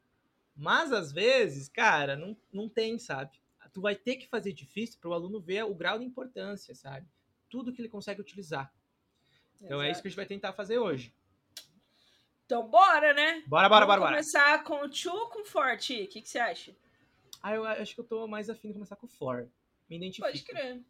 Mas 0.56 0.92
às 0.92 1.12
vezes, 1.12 1.70
cara, 1.70 2.16
não, 2.16 2.36
não 2.52 2.68
tem, 2.68 2.98
sabe? 2.98 3.40
Tu 3.72 3.80
vai 3.80 3.94
ter 3.94 4.16
que 4.16 4.28
fazer 4.28 4.52
difícil 4.52 4.98
para 5.00 5.12
o 5.12 5.14
aluno 5.14 5.40
ver 5.40 5.64
o 5.64 5.76
grau 5.76 6.00
de 6.00 6.06
importância, 6.06 6.74
sabe? 6.74 7.06
Tudo 7.48 7.72
que 7.72 7.80
ele 7.80 7.88
consegue 7.88 8.20
utilizar. 8.20 8.74
Então 9.58 9.78
Exato. 9.78 9.84
é 9.84 9.92
isso 9.92 10.02
que 10.02 10.08
a 10.08 10.10
gente 10.10 10.18
vai 10.18 10.26
tentar 10.26 10.54
fazer 10.54 10.80
hoje. 10.80 11.14
Então 12.48 12.68
bora, 12.68 13.14
né? 13.14 13.44
Bora, 13.46 13.70
bora, 13.70 13.86
Vamos 13.86 14.00
bora, 14.00 14.12
começar 14.14 14.64
com 14.64 14.88
o 14.88 14.92
Chu 14.92 15.30
com 15.30 15.46
Forte? 15.46 16.02
O 16.02 16.08
que, 16.08 16.20
que 16.20 16.30
você 16.30 16.40
acha? 16.40 16.76
Ah, 17.46 17.54
eu 17.54 17.64
acho 17.64 17.94
que 17.94 18.02
eu 18.02 18.08
tô 18.08 18.28
mais 18.28 18.50
afim 18.50 18.70
de 18.70 18.74
começar 18.74 18.96
com 18.96 19.06
o 19.06 19.10
For. 19.10 19.48
Me 19.88 19.98
identifico. 19.98 20.26
Pode 20.26 20.42
crer. 20.42 20.84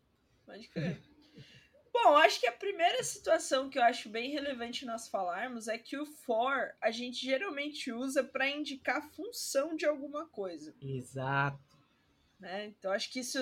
Pode 0.45 0.69
crer. 0.69 1.01
Bom, 1.91 2.15
acho 2.15 2.39
que 2.39 2.47
a 2.47 2.51
primeira 2.53 3.03
situação 3.03 3.69
que 3.69 3.77
eu 3.77 3.83
acho 3.83 4.07
bem 4.07 4.31
relevante 4.31 4.85
nós 4.85 5.09
falarmos 5.09 5.67
é 5.67 5.77
que 5.77 5.97
o 5.97 6.05
for 6.05 6.73
a 6.79 6.91
gente 6.91 7.25
geralmente 7.25 7.91
usa 7.91 8.23
para 8.23 8.49
indicar 8.49 8.99
a 8.99 9.01
função 9.01 9.75
de 9.75 9.85
alguma 9.85 10.29
coisa. 10.29 10.73
Exato. 10.81 11.77
Né? 12.39 12.67
Então 12.67 12.93
acho 12.93 13.11
que 13.11 13.19
isso 13.19 13.37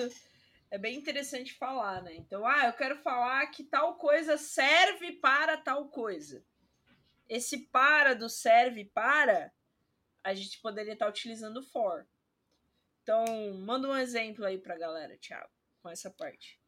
é 0.68 0.76
bem 0.76 0.98
interessante 0.98 1.54
falar, 1.54 2.02
né? 2.02 2.16
Então, 2.16 2.44
ah, 2.44 2.66
eu 2.66 2.72
quero 2.72 2.96
falar 2.96 3.46
que 3.46 3.62
tal 3.62 3.94
coisa 3.94 4.36
serve 4.36 5.12
para 5.12 5.56
tal 5.56 5.88
coisa. 5.88 6.44
Esse 7.28 7.58
para 7.68 8.12
do 8.12 8.28
serve 8.28 8.84
para, 8.86 9.52
a 10.24 10.34
gente 10.34 10.60
poderia 10.60 10.94
estar 10.94 11.08
utilizando 11.08 11.62
for. 11.62 12.08
Então, 13.04 13.54
manda 13.54 13.86
um 13.86 13.96
exemplo 13.96 14.44
aí 14.44 14.58
pra 14.58 14.76
galera, 14.76 15.16
Thiago, 15.16 15.48
com 15.80 15.88
essa 15.88 16.10
parte 16.10 16.58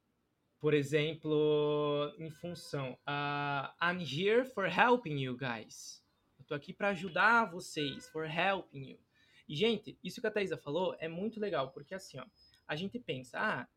por 0.67 0.75
exemplo, 0.75 2.13
em 2.19 2.29
função, 2.29 2.99
uh, 3.07 3.71
I'm 3.81 4.03
here 4.03 4.45
for 4.45 4.67
helping 4.67 5.17
you 5.17 5.37
guys. 5.37 6.03
Eu 6.39 6.45
tô 6.45 6.55
aqui 6.55 6.73
para 6.73 6.89
ajudar 6.89 7.51
vocês, 7.51 8.09
for 8.09 8.25
helping 8.25 8.91
you. 8.91 8.99
E, 9.49 9.55
gente, 9.55 9.97
isso 10.03 10.21
que 10.21 10.27
a 10.27 10.31
Thaisa 10.31 10.57
falou 10.57 10.97
é 10.99 11.07
muito 11.07 11.39
legal, 11.39 11.71
porque 11.71 11.95
assim, 11.95 12.19
ó, 12.19 12.27
a 12.67 12.75
gente 12.75 12.99
pensa, 12.99 13.39
ah, 13.39 13.69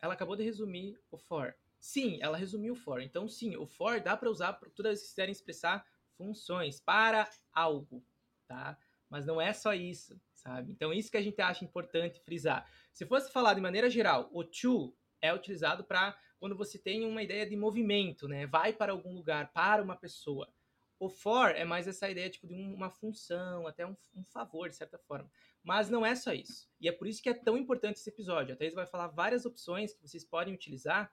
ela 0.00 0.14
acabou 0.14 0.34
de 0.34 0.42
resumir 0.42 0.98
o 1.10 1.16
for. 1.16 1.54
Sim, 1.78 2.18
ela 2.20 2.36
resumiu 2.36 2.72
o 2.72 2.76
for. 2.76 3.00
Então, 3.00 3.28
sim, 3.28 3.54
o 3.56 3.64
for 3.66 4.00
dá 4.00 4.16
para 4.16 4.30
usar 4.30 4.54
para 4.54 4.70
todas 4.70 4.98
as 4.98 5.02
que 5.02 5.10
quiserem 5.10 5.32
expressar 5.32 5.86
funções 6.16 6.80
para 6.80 7.30
algo, 7.52 8.04
tá? 8.48 8.76
Mas 9.08 9.26
não 9.26 9.40
é 9.40 9.52
só 9.52 9.74
isso, 9.74 10.20
sabe? 10.42 10.72
Então, 10.72 10.92
isso 10.92 11.10
que 11.10 11.16
a 11.16 11.22
gente 11.22 11.40
acha 11.40 11.64
importante 11.64 12.20
frisar. 12.20 12.68
Se 12.92 13.06
fosse 13.06 13.32
falar 13.32 13.54
de 13.54 13.60
maneira 13.60 13.88
geral, 13.88 14.28
o 14.32 14.44
to 14.44 14.94
é 15.20 15.32
utilizado 15.32 15.84
para 15.84 16.18
quando 16.38 16.56
você 16.56 16.76
tem 16.76 17.06
uma 17.06 17.22
ideia 17.22 17.46
de 17.46 17.56
movimento, 17.56 18.26
né? 18.26 18.46
Vai 18.46 18.72
para 18.72 18.92
algum 18.92 19.14
lugar, 19.14 19.52
para 19.52 19.82
uma 19.82 19.96
pessoa. 19.96 20.52
O 20.98 21.08
for 21.08 21.50
é 21.50 21.64
mais 21.64 21.86
essa 21.86 22.10
ideia 22.10 22.30
tipo 22.30 22.46
de 22.46 22.54
uma 22.54 22.90
função, 22.90 23.66
até 23.66 23.86
um, 23.86 23.96
um, 24.14 24.24
favor, 24.24 24.68
de 24.68 24.76
certa 24.76 24.98
forma. 24.98 25.30
Mas 25.62 25.88
não 25.88 26.04
é 26.04 26.14
só 26.14 26.32
isso. 26.32 26.68
E 26.80 26.88
é 26.88 26.92
por 26.92 27.06
isso 27.06 27.22
que 27.22 27.28
é 27.28 27.34
tão 27.34 27.56
importante 27.56 27.96
esse 27.96 28.10
episódio. 28.10 28.54
A 28.54 28.56
Thaís 28.56 28.74
vai 28.74 28.86
falar 28.86 29.08
várias 29.08 29.46
opções 29.46 29.92
que 29.92 30.00
vocês 30.00 30.24
podem 30.24 30.54
utilizar 30.54 31.12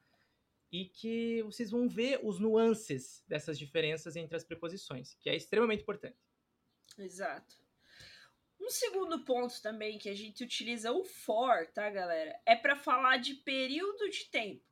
e 0.72 0.86
que 0.86 1.42
vocês 1.44 1.72
vão 1.72 1.88
ver 1.88 2.20
os 2.24 2.40
nuances 2.40 3.24
dessas 3.28 3.58
diferenças 3.58 4.16
entre 4.16 4.36
as 4.36 4.44
preposições, 4.44 5.16
que 5.16 5.30
é 5.30 5.36
extremamente 5.36 5.82
importante. 5.82 6.18
Exato. 6.98 7.56
Um 8.70 8.72
segundo 8.72 9.26
ponto 9.26 9.60
também 9.64 9.98
que 9.98 10.08
a 10.08 10.14
gente 10.14 10.44
utiliza 10.44 10.92
o 10.92 11.04
for, 11.04 11.66
tá, 11.74 11.90
galera? 11.90 12.40
É 12.46 12.56
para 12.56 12.76
falar 12.76 13.18
de 13.18 13.34
período 13.34 14.08
de 14.12 14.26
tempo. 14.26 14.64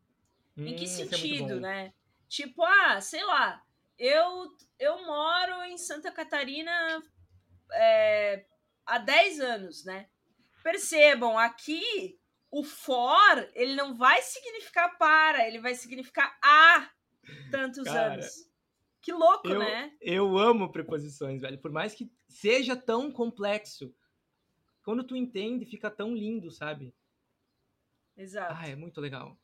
Hum, 0.56 0.68
em 0.68 0.75
que 0.75 0.84
hum, 0.84 0.86
é 0.86 0.88
sentido, 0.88 1.54
é 1.54 1.60
né? 1.60 1.94
Tipo, 2.30 2.63
ah, 2.63 3.01
sei 3.01 3.24
lá, 3.24 3.63
eu, 3.98 4.56
eu 4.77 5.04
moro 5.04 5.63
em 5.63 5.80
Santa 5.80 6.12
Catarina 6.12 7.01
é, 7.74 8.46
há 8.86 9.00
10 9.00 9.39
anos, 9.39 9.84
né? 9.84 10.08
Percebam, 10.62 11.36
aqui 11.36 12.20
o 12.51 12.63
for, 12.63 13.50
ele 13.56 13.74
não 13.74 13.96
vai 13.96 14.22
significar 14.22 14.96
para, 15.00 15.48
ele 15.48 15.60
vai 15.60 15.74
significar 15.74 16.38
há 16.39 16.88
tantos 17.50 17.84
Cara, 17.86 18.13
anos. 18.13 18.48
Que 19.01 19.12
louco, 19.12 19.48
eu, 19.48 19.58
né? 19.58 19.92
Eu 20.00 20.38
amo 20.38 20.72
preposições, 20.72 21.42
velho. 21.42 21.58
Por 21.58 21.72
mais 21.72 21.96
que 21.96 22.12
seja 22.27 22.75
tão 22.75 23.12
complexo, 23.12 23.93
quando 24.84 25.03
tu 25.03 25.15
entende, 25.15 25.65
fica 25.65 25.89
tão 25.89 26.15
lindo, 26.15 26.50
sabe? 26.51 26.93
Exato. 28.15 28.55
Ah, 28.57 28.67
é 28.67 28.75
muito 28.75 29.01
legal. 29.01 29.38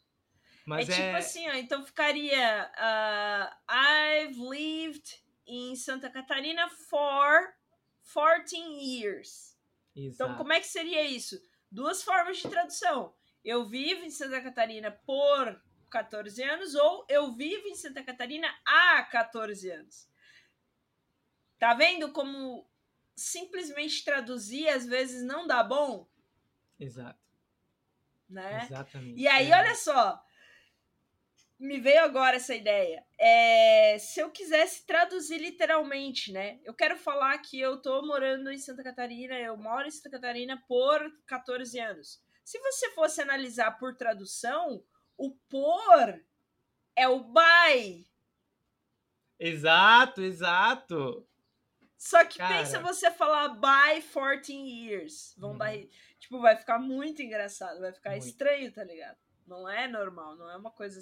Mas 0.65 0.87
é, 0.89 0.93
é 0.93 1.05
tipo 1.05 1.17
assim, 1.17 1.49
ó, 1.49 1.53
então 1.55 1.83
ficaria 1.85 2.71
uh, 2.71 3.55
I've 3.69 4.39
lived 4.39 5.21
in 5.45 5.75
Santa 5.75 6.09
Catarina 6.09 6.69
for 6.69 7.53
14 8.13 8.55
years. 8.55 9.57
Então, 9.95 10.05
Exato. 10.05 10.23
Então, 10.23 10.37
como 10.37 10.53
é 10.53 10.59
que 10.59 10.67
seria 10.67 11.03
isso? 11.03 11.39
Duas 11.69 12.03
formas 12.03 12.37
de 12.37 12.47
tradução. 12.47 13.13
Eu 13.43 13.65
vivo 13.65 14.05
em 14.05 14.09
Santa 14.09 14.41
Catarina 14.41 14.91
por 14.91 15.61
14 15.89 16.41
anos 16.41 16.73
ou 16.75 17.05
eu 17.09 17.33
vivo 17.33 17.67
em 17.67 17.75
Santa 17.75 18.03
Catarina 18.03 18.47
há 18.65 19.03
14 19.03 19.69
anos. 19.69 20.07
Tá 21.59 21.73
vendo 21.73 22.11
como 22.11 22.67
simplesmente 23.15 24.03
traduzir 24.03 24.67
às 24.69 24.85
vezes 24.85 25.23
não 25.23 25.47
dá 25.47 25.63
bom? 25.63 26.07
Exato. 26.79 27.19
Né? 28.29 28.63
Exatamente. 28.63 29.19
E 29.19 29.27
aí, 29.27 29.51
é. 29.51 29.55
olha 29.55 29.75
só, 29.75 30.23
me 31.59 31.79
veio 31.79 32.03
agora 32.03 32.35
essa 32.35 32.53
ideia. 32.53 33.05
É, 33.17 33.97
se 33.99 34.19
eu 34.19 34.31
quisesse 34.31 34.85
traduzir 34.85 35.37
literalmente, 35.37 36.31
né? 36.31 36.59
Eu 36.63 36.73
quero 36.73 36.97
falar 36.97 37.37
que 37.37 37.59
eu 37.59 37.81
tô 37.81 38.05
morando 38.05 38.51
em 38.51 38.57
Santa 38.57 38.83
Catarina, 38.83 39.35
eu 39.39 39.55
moro 39.55 39.87
em 39.87 39.91
Santa 39.91 40.09
Catarina 40.09 40.61
por 40.67 40.99
14 41.25 41.79
anos. 41.79 42.21
Se 42.43 42.59
você 42.59 42.89
fosse 42.91 43.21
analisar 43.21 43.71
por 43.77 43.95
tradução, 43.95 44.83
o 45.17 45.31
por 45.47 46.21
é 46.95 47.07
o 47.07 47.23
by. 47.23 48.05
Exato, 49.39 50.21
exato. 50.21 51.27
Só 52.03 52.25
que 52.25 52.37
Cara. 52.37 52.57
pensa 52.57 52.81
você 52.81 53.09
falar 53.09 53.47
by 53.55 54.01
14 54.01 54.51
years. 54.51 55.33
Vão 55.37 55.57
by, 55.57 55.89
tipo, 56.19 56.37
vai 56.41 56.57
ficar 56.57 56.77
muito 56.77 57.21
engraçado, 57.21 57.79
vai 57.79 57.93
ficar 57.93 58.09
muito. 58.09 58.25
estranho, 58.25 58.69
tá 58.73 58.83
ligado? 58.83 59.17
Não 59.47 59.69
é 59.69 59.87
normal, 59.87 60.35
não 60.35 60.51
é 60.51 60.57
uma 60.57 60.69
coisa 60.69 60.99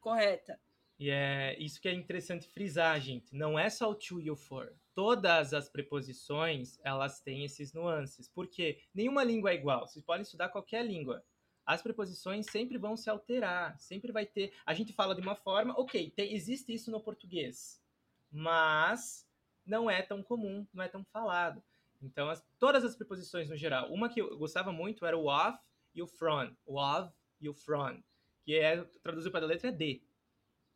correta. 0.00 0.58
E 0.98 1.10
é 1.10 1.56
isso 1.60 1.80
que 1.80 1.88
é 1.88 1.94
interessante 1.94 2.48
frisar, 2.48 3.00
gente. 3.00 3.32
Não 3.32 3.56
é 3.56 3.70
só 3.70 3.88
o 3.88 3.94
to 3.94 4.20
e 4.20 4.32
o 4.32 4.36
for. 4.36 4.76
Todas 4.96 5.54
as 5.54 5.68
preposições, 5.68 6.76
elas 6.82 7.20
têm 7.20 7.44
esses 7.44 7.72
nuances. 7.72 8.28
Porque 8.28 8.80
nenhuma 8.92 9.22
língua 9.22 9.52
é 9.52 9.54
igual. 9.54 9.86
Vocês 9.86 10.04
podem 10.04 10.22
estudar 10.22 10.48
qualquer 10.48 10.84
língua. 10.84 11.24
As 11.64 11.82
preposições 11.82 12.46
sempre 12.46 12.78
vão 12.78 12.96
se 12.96 13.08
alterar. 13.08 13.78
Sempre 13.78 14.10
vai 14.10 14.26
ter... 14.26 14.52
A 14.66 14.74
gente 14.74 14.92
fala 14.92 15.14
de 15.14 15.20
uma 15.20 15.36
forma, 15.36 15.72
ok, 15.78 16.10
tem, 16.10 16.34
existe 16.34 16.74
isso 16.74 16.90
no 16.90 17.00
português. 17.00 17.80
Mas 18.28 19.24
não 19.64 19.90
é 19.90 20.02
tão 20.02 20.22
comum, 20.22 20.66
não 20.72 20.82
é 20.82 20.88
tão 20.88 21.04
falado. 21.04 21.62
Então, 22.00 22.28
as, 22.28 22.44
todas 22.58 22.84
as 22.84 22.96
preposições 22.96 23.48
no 23.48 23.56
geral. 23.56 23.92
Uma 23.92 24.08
que 24.08 24.20
eu 24.20 24.36
gostava 24.36 24.72
muito 24.72 25.06
era 25.06 25.16
o 25.16 25.28
of 25.28 25.58
e 25.94 26.02
o 26.02 26.06
from. 26.06 26.54
O 26.66 26.80
of 26.80 27.12
e 27.40 27.48
o 27.48 27.54
from 27.54 28.02
que 28.44 28.56
é 28.58 28.82
traduzido 29.02 29.30
para 29.30 29.44
a 29.44 29.48
letra 29.48 29.68
é 29.68 29.72
D. 29.72 30.02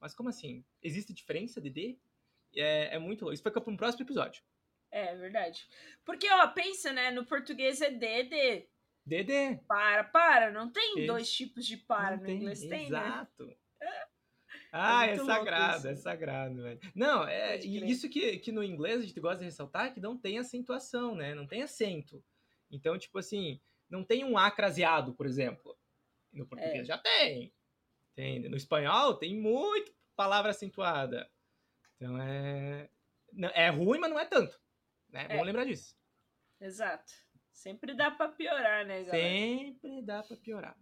Mas 0.00 0.14
como 0.14 0.28
assim? 0.28 0.64
Existe 0.82 1.12
diferença 1.12 1.60
de 1.60 1.70
D? 1.70 1.98
É, 2.54 2.94
é 2.94 2.98
muito 2.98 3.22
louco. 3.22 3.34
Isso 3.34 3.42
fica 3.42 3.60
para 3.60 3.72
um 3.72 3.76
próximo 3.76 4.04
episódio. 4.04 4.42
É, 4.90 5.14
verdade. 5.16 5.66
Porque, 6.04 6.30
ó, 6.30 6.46
pensa, 6.48 6.92
né? 6.92 7.10
No 7.10 7.26
português 7.26 7.80
é 7.80 7.90
DD. 7.90 8.68
DD. 9.04 9.60
Para, 9.66 10.04
para. 10.04 10.50
Não 10.50 10.70
tem 10.70 10.98
Esse... 10.98 11.06
dois 11.06 11.32
tipos 11.32 11.66
de 11.66 11.76
para. 11.76 12.12
Não 12.12 12.18
no 12.18 12.26
tem. 12.26 12.36
inglês 12.36 12.60
tem, 12.60 12.90
né? 12.90 12.98
Exato. 12.98 13.46
né? 13.46 13.56
Ah, 14.73 15.06
é, 15.06 15.12
é 15.12 15.16
sagrado, 15.16 15.88
é 15.88 15.96
sagrado, 15.96 16.62
velho. 16.62 16.80
Não, 16.94 17.26
é, 17.26 17.58
isso 17.58 18.08
que, 18.08 18.38
que 18.38 18.52
no 18.52 18.62
inglês 18.62 19.00
a 19.00 19.06
gente 19.06 19.20
gosta 19.20 19.38
de 19.38 19.44
ressaltar 19.44 19.87
é 19.87 19.90
que 19.90 20.00
não 20.00 20.16
tem 20.16 20.38
acentuação, 20.38 21.14
né? 21.14 21.35
Não 21.35 21.46
tem 21.46 21.62
acento. 21.62 22.23
Então, 22.70 22.99
tipo 22.99 23.18
assim, 23.18 23.61
não 23.88 24.04
tem 24.04 24.25
um 24.25 24.37
A 24.37 24.50
craseado, 24.50 25.14
por 25.14 25.26
exemplo. 25.26 25.78
No 26.32 26.46
português 26.46 26.82
é. 26.82 26.85
já 26.85 26.99
tem. 26.99 27.52
Entende? 28.12 28.49
No 28.49 28.56
espanhol 28.56 29.14
tem 29.14 29.37
muito 29.37 29.94
palavra 30.14 30.50
acentuada. 30.50 31.30
Então 31.96 32.20
é. 32.20 32.90
É 33.54 33.68
ruim, 33.68 33.99
mas 33.99 34.11
não 34.11 34.18
é 34.18 34.25
tanto. 34.25 34.58
Né? 35.11 35.26
É. 35.28 35.37
Bom 35.37 35.44
lembrar 35.44 35.64
disso. 35.64 35.94
Exato. 36.61 37.12
Sempre 37.52 37.94
dá 37.94 38.11
para 38.11 38.28
piorar, 38.28 38.87
né, 38.87 39.04
galera? 39.04 39.28
Sempre 39.28 40.02
dá 40.02 40.23
para 40.23 40.37
piorar. 40.37 40.78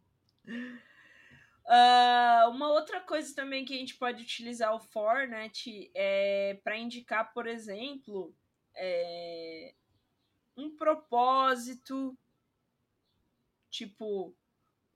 Uh, 1.66 2.50
uma 2.50 2.71
outra 2.71 3.00
coisa 3.00 3.35
também 3.35 3.64
que 3.64 3.73
a 3.73 3.76
gente 3.76 3.94
pode 3.94 4.23
utilizar 4.23 4.75
o 4.75 4.80
for, 4.80 5.26
né, 5.26 5.50
é 5.94 6.59
para 6.62 6.76
indicar, 6.76 7.33
por 7.33 7.47
exemplo, 7.47 8.35
é, 8.75 9.73
um 10.56 10.76
propósito, 10.76 12.16
tipo, 13.71 14.35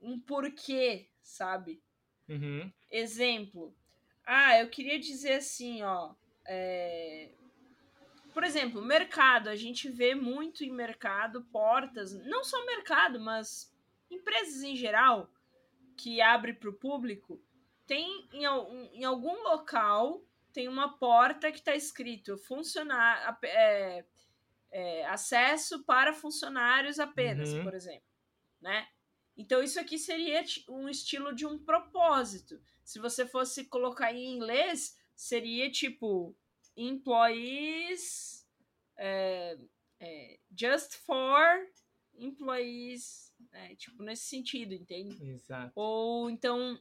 um 0.01 0.21
porquê, 0.21 1.09
sabe? 1.23 1.83
Uhum. 2.29 2.71
Exemplo. 2.91 3.75
Ah, 4.25 4.59
eu 4.59 4.69
queria 4.69 4.99
dizer 4.99 5.35
assim, 5.35 5.83
ó. 5.83 6.15
É... 6.45 7.31
Por 8.35 8.45
exemplo, 8.45 8.83
mercado. 8.83 9.49
A 9.49 9.57
gente 9.57 9.89
vê 9.89 10.15
muito 10.15 10.63
em 10.63 10.71
mercado 10.71 11.43
portas, 11.45 12.13
não 12.27 12.45
só 12.45 12.65
mercado, 12.67 13.19
mas 13.19 13.75
empresas 14.11 14.63
em 14.63 14.77
geral 14.77 15.31
que 15.99 16.21
abre 16.21 16.55
para 16.55 16.71
o 16.71 16.75
público. 16.75 17.43
Tem 17.87 18.29
em, 18.33 18.45
em, 18.95 19.05
algum 19.05 19.43
local 19.43 20.25
tem 20.53 20.69
uma 20.69 20.97
porta 20.97 21.51
que 21.53 21.59
está 21.59 21.75
escrito 21.75 22.39
funcionar 22.39 23.39
é, 23.43 24.05
é, 24.71 25.07
acesso 25.07 25.85
para 25.85 26.13
funcionários 26.13 26.99
apenas, 26.99 27.53
uhum. 27.53 27.65
por 27.65 27.75
exemplo, 27.75 28.09
né? 28.61 28.89
Então, 29.37 29.63
isso 29.63 29.79
aqui 29.79 29.99
seria 29.99 30.43
um 30.69 30.89
estilo 30.89 31.33
de 31.33 31.47
um 31.47 31.59
propósito. 31.59 32.61
Se 32.83 32.99
você 32.99 33.25
fosse 33.25 33.67
colocar 33.67 34.13
em 34.13 34.35
inglês, 34.35 34.99
seria 35.15 35.71
tipo 35.71 36.37
employees 36.77 38.45
é, 38.97 39.57
é, 40.01 40.39
just 40.51 40.97
for 41.07 41.69
employees, 42.15 43.28
é, 43.53 43.75
tipo 43.75 44.03
nesse 44.03 44.25
sentido, 44.25 44.75
entende? 44.75 45.23
Exato. 45.23 45.73
Ou 45.75 46.31
então 46.31 46.81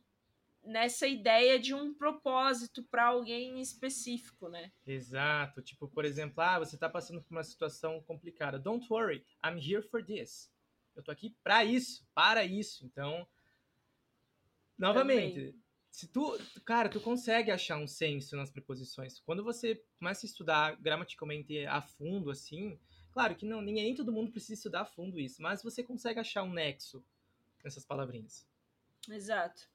nessa 0.68 1.08
ideia 1.08 1.58
de 1.58 1.74
um 1.74 1.94
propósito 1.94 2.84
para 2.84 3.06
alguém 3.06 3.60
específico, 3.62 4.50
né? 4.50 4.72
Exato. 4.86 5.62
Tipo, 5.62 5.88
por 5.88 6.04
exemplo, 6.06 6.42
ah, 6.42 6.60
você 6.60 6.76
está 6.76 6.90
passando 6.90 7.22
por 7.22 7.34
uma 7.34 7.44
situação 7.44 8.02
complicada. 8.02 8.60
Don't 8.60 8.86
worry, 8.90 9.26
I'm 9.44 9.58
here 9.58 9.82
for 9.82 10.04
this. 10.04 10.52
Eu 10.96 11.02
tô 11.02 11.12
aqui 11.12 11.36
para 11.44 11.64
isso, 11.64 12.06
para 12.14 12.44
isso. 12.44 12.86
Então, 12.86 13.26
novamente, 14.78 15.36
Também. 15.36 15.64
se 15.90 16.08
tu, 16.08 16.38
cara, 16.66 16.90
tu 16.90 17.00
consegue 17.00 17.50
achar 17.50 17.78
um 17.78 17.88
senso 17.88 18.36
nas 18.36 18.52
preposições. 18.52 19.20
Quando 19.20 19.44
você 19.44 19.82
começa 19.98 20.26
a 20.26 20.28
estudar 20.28 20.76
gramaticalmente 20.82 21.66
a 21.66 21.82
fundo 21.82 22.30
assim, 22.30 22.78
Claro 23.18 23.36
que 23.36 23.48
não, 23.48 23.64
nem 23.64 23.96
todo 23.96 24.12
mundo 24.12 24.30
precisa 24.30 24.54
estudar 24.54 24.82
a 24.82 24.86
fundo 24.86 25.20
isso, 25.20 25.42
mas 25.42 25.64
você 25.64 25.82
consegue 25.82 26.20
achar 26.20 26.44
um 26.44 26.54
nexo 26.54 27.04
nessas 27.64 27.84
palavrinhas. 27.84 28.48
Exato. 29.10 29.68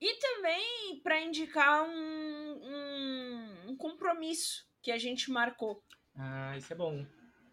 E 0.00 0.18
também 0.18 0.98
para 1.02 1.20
indicar 1.20 1.82
um, 1.82 1.90
um, 1.90 3.70
um, 3.72 3.76
compromisso 3.76 4.66
que 4.80 4.90
a 4.90 4.96
gente 4.96 5.30
marcou. 5.30 5.84
Ah, 6.14 6.56
isso 6.56 6.72
é 6.72 6.76
bom. 6.76 7.04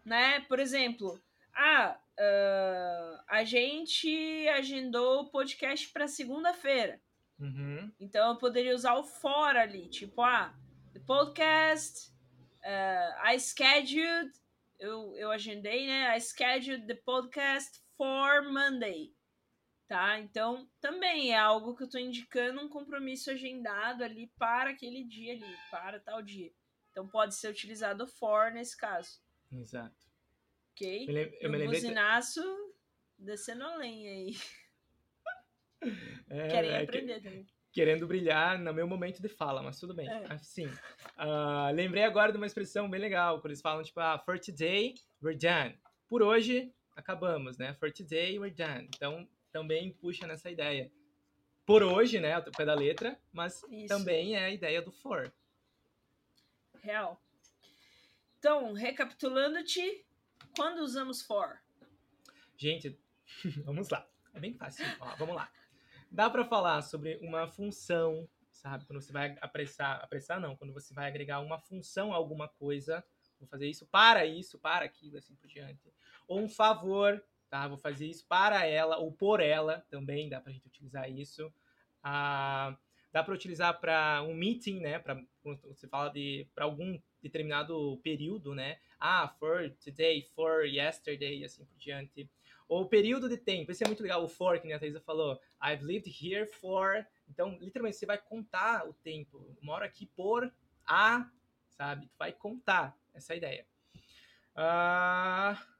Né? 0.06 0.40
Por 0.48 0.58
exemplo, 0.58 1.22
ah, 1.54 2.00
uh, 2.18 3.24
a 3.28 3.44
gente 3.44 4.48
agendou 4.56 5.20
o 5.20 5.30
podcast 5.30 5.86
para 5.90 6.08
segunda-feira. 6.08 6.98
Uhum. 7.38 7.92
Então 8.00 8.30
eu 8.30 8.38
poderia 8.38 8.74
usar 8.74 8.94
o 8.94 9.04
for 9.04 9.54
ali, 9.54 9.86
tipo, 9.86 10.22
ah, 10.22 10.58
the 10.94 11.00
podcast, 11.00 12.10
uh, 12.62 13.30
I 13.30 13.38
scheduled, 13.38 14.32
eu, 14.78 15.16
eu 15.16 15.30
agendei, 15.30 15.86
né? 15.86 16.16
I 16.16 16.20
scheduled 16.20 16.86
the 16.86 16.94
podcast 16.94 17.80
for 17.96 18.42
Monday. 18.52 19.14
Tá? 19.86 20.18
Então, 20.18 20.68
também 20.80 21.32
é 21.32 21.38
algo 21.38 21.76
que 21.76 21.82
eu 21.82 21.86
estou 21.86 22.00
indicando 22.00 22.60
um 22.60 22.68
compromisso 22.68 23.30
agendado 23.30 24.02
ali 24.02 24.32
para 24.38 24.70
aquele 24.70 25.04
dia 25.04 25.34
ali, 25.34 25.56
para 25.70 26.00
tal 26.00 26.22
dia. 26.22 26.50
Então, 26.90 27.06
pode 27.06 27.34
ser 27.34 27.48
utilizado 27.48 28.06
for 28.06 28.50
nesse 28.50 28.76
caso. 28.76 29.20
Exato. 29.52 29.94
Ok? 30.72 31.06
Eu, 31.08 31.14
eu 31.14 31.50
me 31.50 31.58
lembrei... 31.58 31.80
buzinaço 31.80 32.42
descendo 33.18 33.64
a 33.64 33.76
lenha 33.76 34.10
aí. 34.10 34.36
É, 36.30 36.48
Querem 36.48 36.70
é 36.70 36.82
aprender 36.82 37.16
que... 37.16 37.20
também. 37.20 37.46
Querendo 37.74 38.06
brilhar 38.06 38.56
no 38.56 38.72
meu 38.72 38.86
momento 38.86 39.20
de 39.20 39.28
fala, 39.28 39.60
mas 39.60 39.80
tudo 39.80 39.92
bem. 39.92 40.08
É. 40.08 40.32
Assim, 40.32 40.66
uh, 40.66 41.74
lembrei 41.74 42.04
agora 42.04 42.30
de 42.30 42.38
uma 42.38 42.46
expressão 42.46 42.88
bem 42.88 43.00
legal, 43.00 43.40
quando 43.40 43.46
eles 43.46 43.60
falam, 43.60 43.82
tipo, 43.82 43.98
ah, 43.98 44.16
for 44.16 44.38
today, 44.38 44.94
we're 45.20 45.36
done. 45.36 45.76
Por 46.08 46.22
hoje, 46.22 46.72
acabamos, 46.94 47.58
né? 47.58 47.74
For 47.74 47.92
today, 47.92 48.38
we're 48.38 48.54
done. 48.54 48.88
Então, 48.94 49.28
também 49.50 49.92
puxa 49.92 50.24
nessa 50.24 50.48
ideia. 50.48 50.88
Por 51.66 51.82
hoje, 51.82 52.20
né? 52.20 52.38
O 52.38 52.52
pé 52.52 52.64
da 52.64 52.74
letra, 52.74 53.18
mas 53.32 53.60
Isso. 53.68 53.88
também 53.88 54.36
é 54.36 54.44
a 54.44 54.50
ideia 54.50 54.80
do 54.80 54.92
for. 54.92 55.34
Real. 56.80 57.20
Então, 58.38 58.72
recapitulando-te, 58.72 60.06
quando 60.56 60.78
usamos 60.78 61.22
for? 61.22 61.60
Gente, 62.56 62.96
vamos 63.64 63.88
lá. 63.88 64.08
É 64.32 64.38
bem 64.38 64.54
fácil. 64.54 64.84
Ó, 65.00 65.16
vamos 65.16 65.34
lá. 65.34 65.50
Dá 66.14 66.30
para 66.30 66.44
falar 66.44 66.80
sobre 66.82 67.18
uma 67.20 67.48
função, 67.48 68.28
sabe? 68.52 68.86
Quando 68.86 69.02
você 69.02 69.12
vai 69.12 69.36
apressar, 69.40 70.00
apressar 70.00 70.40
não, 70.40 70.54
quando 70.54 70.72
você 70.72 70.94
vai 70.94 71.08
agregar 71.08 71.40
uma 71.40 71.58
função 71.58 72.12
a 72.12 72.14
alguma 72.14 72.46
coisa, 72.46 73.04
vou 73.36 73.48
fazer 73.48 73.66
isso 73.66 73.84
para 73.86 74.24
isso, 74.24 74.56
para 74.56 74.84
aquilo, 74.84 75.18
assim 75.18 75.34
por 75.34 75.48
diante. 75.48 75.92
Ou 76.28 76.38
um 76.38 76.48
favor, 76.48 77.20
tá? 77.50 77.66
Vou 77.66 77.76
fazer 77.76 78.06
isso 78.06 78.24
para 78.28 78.64
ela 78.64 78.96
ou 78.98 79.10
por 79.10 79.40
ela 79.40 79.84
também, 79.90 80.28
dá 80.28 80.40
pra 80.40 80.52
gente 80.52 80.68
utilizar 80.68 81.10
isso. 81.10 81.52
Ah, 82.00 82.78
dá 83.12 83.24
para 83.24 83.34
utilizar 83.34 83.80
para 83.80 84.22
um 84.22 84.34
meeting, 84.34 84.78
né? 84.78 85.00
Para 85.00 85.20
você 85.64 85.88
fala 85.88 86.10
de 86.10 86.48
para 86.54 86.64
algum 86.64 86.96
determinado 87.20 87.98
período, 88.04 88.54
né? 88.54 88.78
Ah, 89.00 89.34
for 89.40 89.68
today, 89.82 90.22
for 90.32 90.64
yesterday, 90.64 91.44
assim 91.44 91.64
por 91.64 91.76
diante. 91.76 92.30
Ou 92.68 92.88
período 92.88 93.28
de 93.28 93.36
tempo, 93.36 93.70
isso 93.70 93.84
é 93.84 93.86
muito 93.86 94.02
legal, 94.02 94.24
o 94.24 94.28
for, 94.28 94.58
que 94.58 94.72
a 94.72 94.78
Thaisa 94.78 95.00
falou. 95.00 95.38
I've 95.62 95.84
lived 95.84 96.08
here 96.08 96.46
for. 96.46 97.06
Então, 97.28 97.58
literalmente, 97.60 97.96
você 97.96 98.06
vai 98.06 98.18
contar 98.18 98.88
o 98.88 98.94
tempo. 98.94 99.56
Moro 99.60 99.84
aqui 99.84 100.06
por 100.06 100.52
a, 100.86 101.30
sabe? 101.68 102.06
Tu 102.06 102.16
vai 102.18 102.32
contar 102.32 102.98
essa 103.12 103.34
ideia. 103.34 103.66
Uh... 104.56 105.74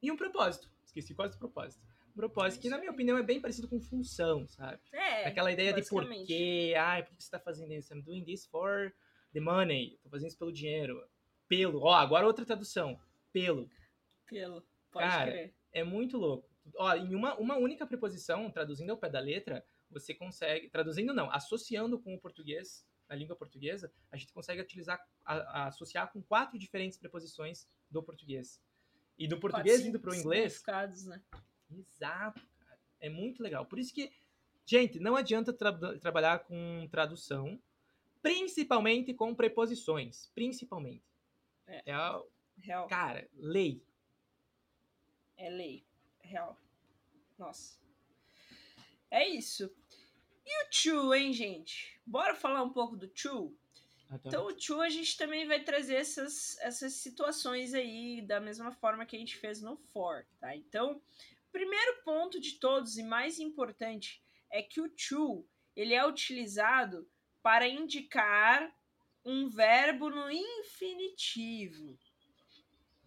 E 0.00 0.10
um 0.10 0.16
propósito. 0.16 0.70
Esqueci 0.84 1.14
quase 1.14 1.36
o 1.36 1.38
propósito. 1.38 1.82
Um 2.10 2.14
propósito 2.14 2.62
que, 2.62 2.68
na 2.68 2.78
minha 2.78 2.90
opinião, 2.90 3.16
é 3.16 3.22
bem 3.22 3.40
parecido 3.40 3.68
com 3.68 3.80
função, 3.80 4.46
sabe? 4.48 4.80
É. 4.92 5.26
Aquela 5.26 5.52
ideia 5.52 5.72
de 5.72 5.88
porquê. 5.88 6.74
Ah, 6.76 7.02
por 7.02 7.16
que 7.16 7.22
você 7.22 7.30
tá 7.30 7.38
fazendo 7.38 7.72
isso? 7.72 7.92
I'm 7.92 8.02
doing 8.02 8.24
this 8.24 8.46
for 8.46 8.92
the 9.32 9.40
money. 9.40 9.98
Tô 10.02 10.08
fazendo 10.08 10.28
isso 10.28 10.38
pelo 10.38 10.52
dinheiro. 10.52 11.04
Pelo. 11.46 11.82
Ó, 11.82 11.94
agora 11.94 12.26
outra 12.26 12.44
tradução. 12.44 12.98
Pelo. 13.32 13.68
Pelo. 14.26 14.64
Pode 14.90 15.06
Cara, 15.06 15.30
crer. 15.30 15.54
É 15.72 15.84
muito 15.84 16.16
louco. 16.16 16.48
Ó, 16.76 16.94
em 16.94 17.14
uma, 17.14 17.34
uma 17.36 17.56
única 17.56 17.86
preposição, 17.86 18.50
traduzindo 18.50 18.90
ao 18.90 18.98
pé 18.98 19.08
da 19.08 19.20
letra, 19.20 19.64
você 19.90 20.14
consegue. 20.14 20.68
Traduzindo 20.68 21.14
não, 21.14 21.30
associando 21.30 21.98
com 21.98 22.14
o 22.14 22.18
português, 22.20 22.86
na 23.08 23.16
língua 23.16 23.34
portuguesa, 23.34 23.90
a 24.12 24.16
gente 24.16 24.32
consegue 24.32 24.60
utilizar, 24.60 25.00
a, 25.24 25.34
a 25.34 25.66
associar 25.68 26.12
com 26.12 26.22
quatro 26.22 26.58
diferentes 26.58 26.98
preposições 26.98 27.66
do 27.90 28.02
português. 28.02 28.60
E 29.18 29.26
do 29.26 29.40
português 29.40 29.84
indo 29.84 29.98
para 29.98 30.12
o 30.12 30.14
inglês. 30.14 30.62
Né? 31.06 31.22
Exato, 31.70 32.40
cara. 32.60 32.78
É 33.00 33.08
muito 33.08 33.42
legal. 33.42 33.64
Por 33.64 33.78
isso 33.78 33.92
que, 33.94 34.12
gente, 34.66 35.00
não 35.00 35.16
adianta 35.16 35.52
tra 35.52 35.72
trabalhar 35.98 36.40
com 36.40 36.86
tradução, 36.90 37.60
principalmente 38.22 39.14
com 39.14 39.34
preposições. 39.34 40.30
Principalmente. 40.34 41.02
É. 41.66 41.82
é 41.86 41.92
a, 41.92 42.22
Real. 42.60 42.86
Cara, 42.88 43.28
lei. 43.36 43.82
É 45.38 45.48
lei. 45.48 45.86
Real. 46.20 46.60
Nossa. 47.38 47.78
É 49.10 49.26
isso. 49.26 49.74
E 50.44 50.64
o 50.64 50.68
Chu, 50.70 51.14
hein, 51.14 51.32
gente? 51.32 51.98
Bora 52.04 52.34
falar 52.34 52.62
um 52.62 52.72
pouco 52.72 52.96
do 52.96 53.10
Chu? 53.14 53.56
Então, 54.10 54.46
o 54.46 54.58
Chu, 54.58 54.80
a 54.80 54.88
gente 54.88 55.16
também 55.16 55.46
vai 55.46 55.62
trazer 55.62 55.96
essas, 55.96 56.58
essas 56.60 56.94
situações 56.94 57.74
aí 57.74 58.22
da 58.22 58.40
mesma 58.40 58.72
forma 58.72 59.04
que 59.04 59.14
a 59.14 59.18
gente 59.18 59.36
fez 59.36 59.60
no 59.60 59.76
For, 59.76 60.26
tá? 60.40 60.56
Então, 60.56 61.00
primeiro 61.52 62.02
ponto 62.02 62.40
de 62.40 62.54
todos 62.54 62.96
e 62.96 63.02
mais 63.02 63.38
importante 63.38 64.22
é 64.50 64.62
que 64.62 64.80
o 64.80 64.90
Chu, 64.96 65.46
ele 65.76 65.92
é 65.92 66.06
utilizado 66.06 67.08
para 67.42 67.68
indicar 67.68 68.74
um 69.24 69.46
verbo 69.48 70.08
no 70.08 70.30
infinitivo. 70.30 71.98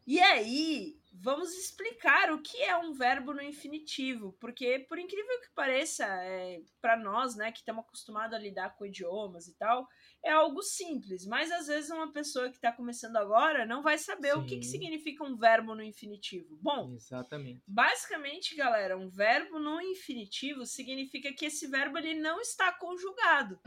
E 0.06 0.20
aí, 0.20 1.01
vamos 1.12 1.54
explicar 1.54 2.32
o 2.32 2.42
que 2.42 2.62
é 2.62 2.76
um 2.78 2.94
verbo 2.94 3.34
no 3.34 3.42
infinitivo, 3.42 4.34
porque 4.40 4.80
por 4.88 4.98
incrível 4.98 5.42
que 5.42 5.52
pareça, 5.54 6.06
é, 6.06 6.62
para 6.80 6.96
nós, 6.98 7.36
né, 7.36 7.52
que 7.52 7.60
estamos 7.60 7.84
acostumados 7.84 8.34
a 8.34 8.40
lidar 8.40 8.76
com 8.76 8.86
idiomas 8.86 9.48
e 9.48 9.56
tal, 9.58 9.88
é 10.24 10.32
algo 10.32 10.62
simples, 10.62 11.26
mas 11.26 11.52
às 11.52 11.68
vezes 11.68 11.90
uma 11.90 12.12
pessoa 12.12 12.50
que 12.50 12.56
está 12.56 12.72
começando 12.72 13.18
agora 13.18 13.66
não 13.66 13.84
vai 13.84 13.98
saber 13.98 14.34
Sim. 14.34 14.40
o 14.40 14.46
que, 14.46 14.60
que 14.60 14.66
significa 14.66 15.24
um 15.24 15.36
verbo 15.36 15.76
no 15.76 15.84
infinitivo. 15.84 16.58
Bom, 16.62 16.94
exatamente. 16.94 17.62
Basicamente, 17.68 18.56
galera, 18.56 18.98
um 18.98 19.10
verbo 19.10 19.60
no 19.60 19.82
infinitivo 19.82 20.66
significa 20.66 21.34
que 21.34 21.46
esse 21.46 21.68
verbo 21.68 21.98
ele 21.98 22.16
não 22.16 22.40
está 22.40 22.72
conjugado. 22.72 23.60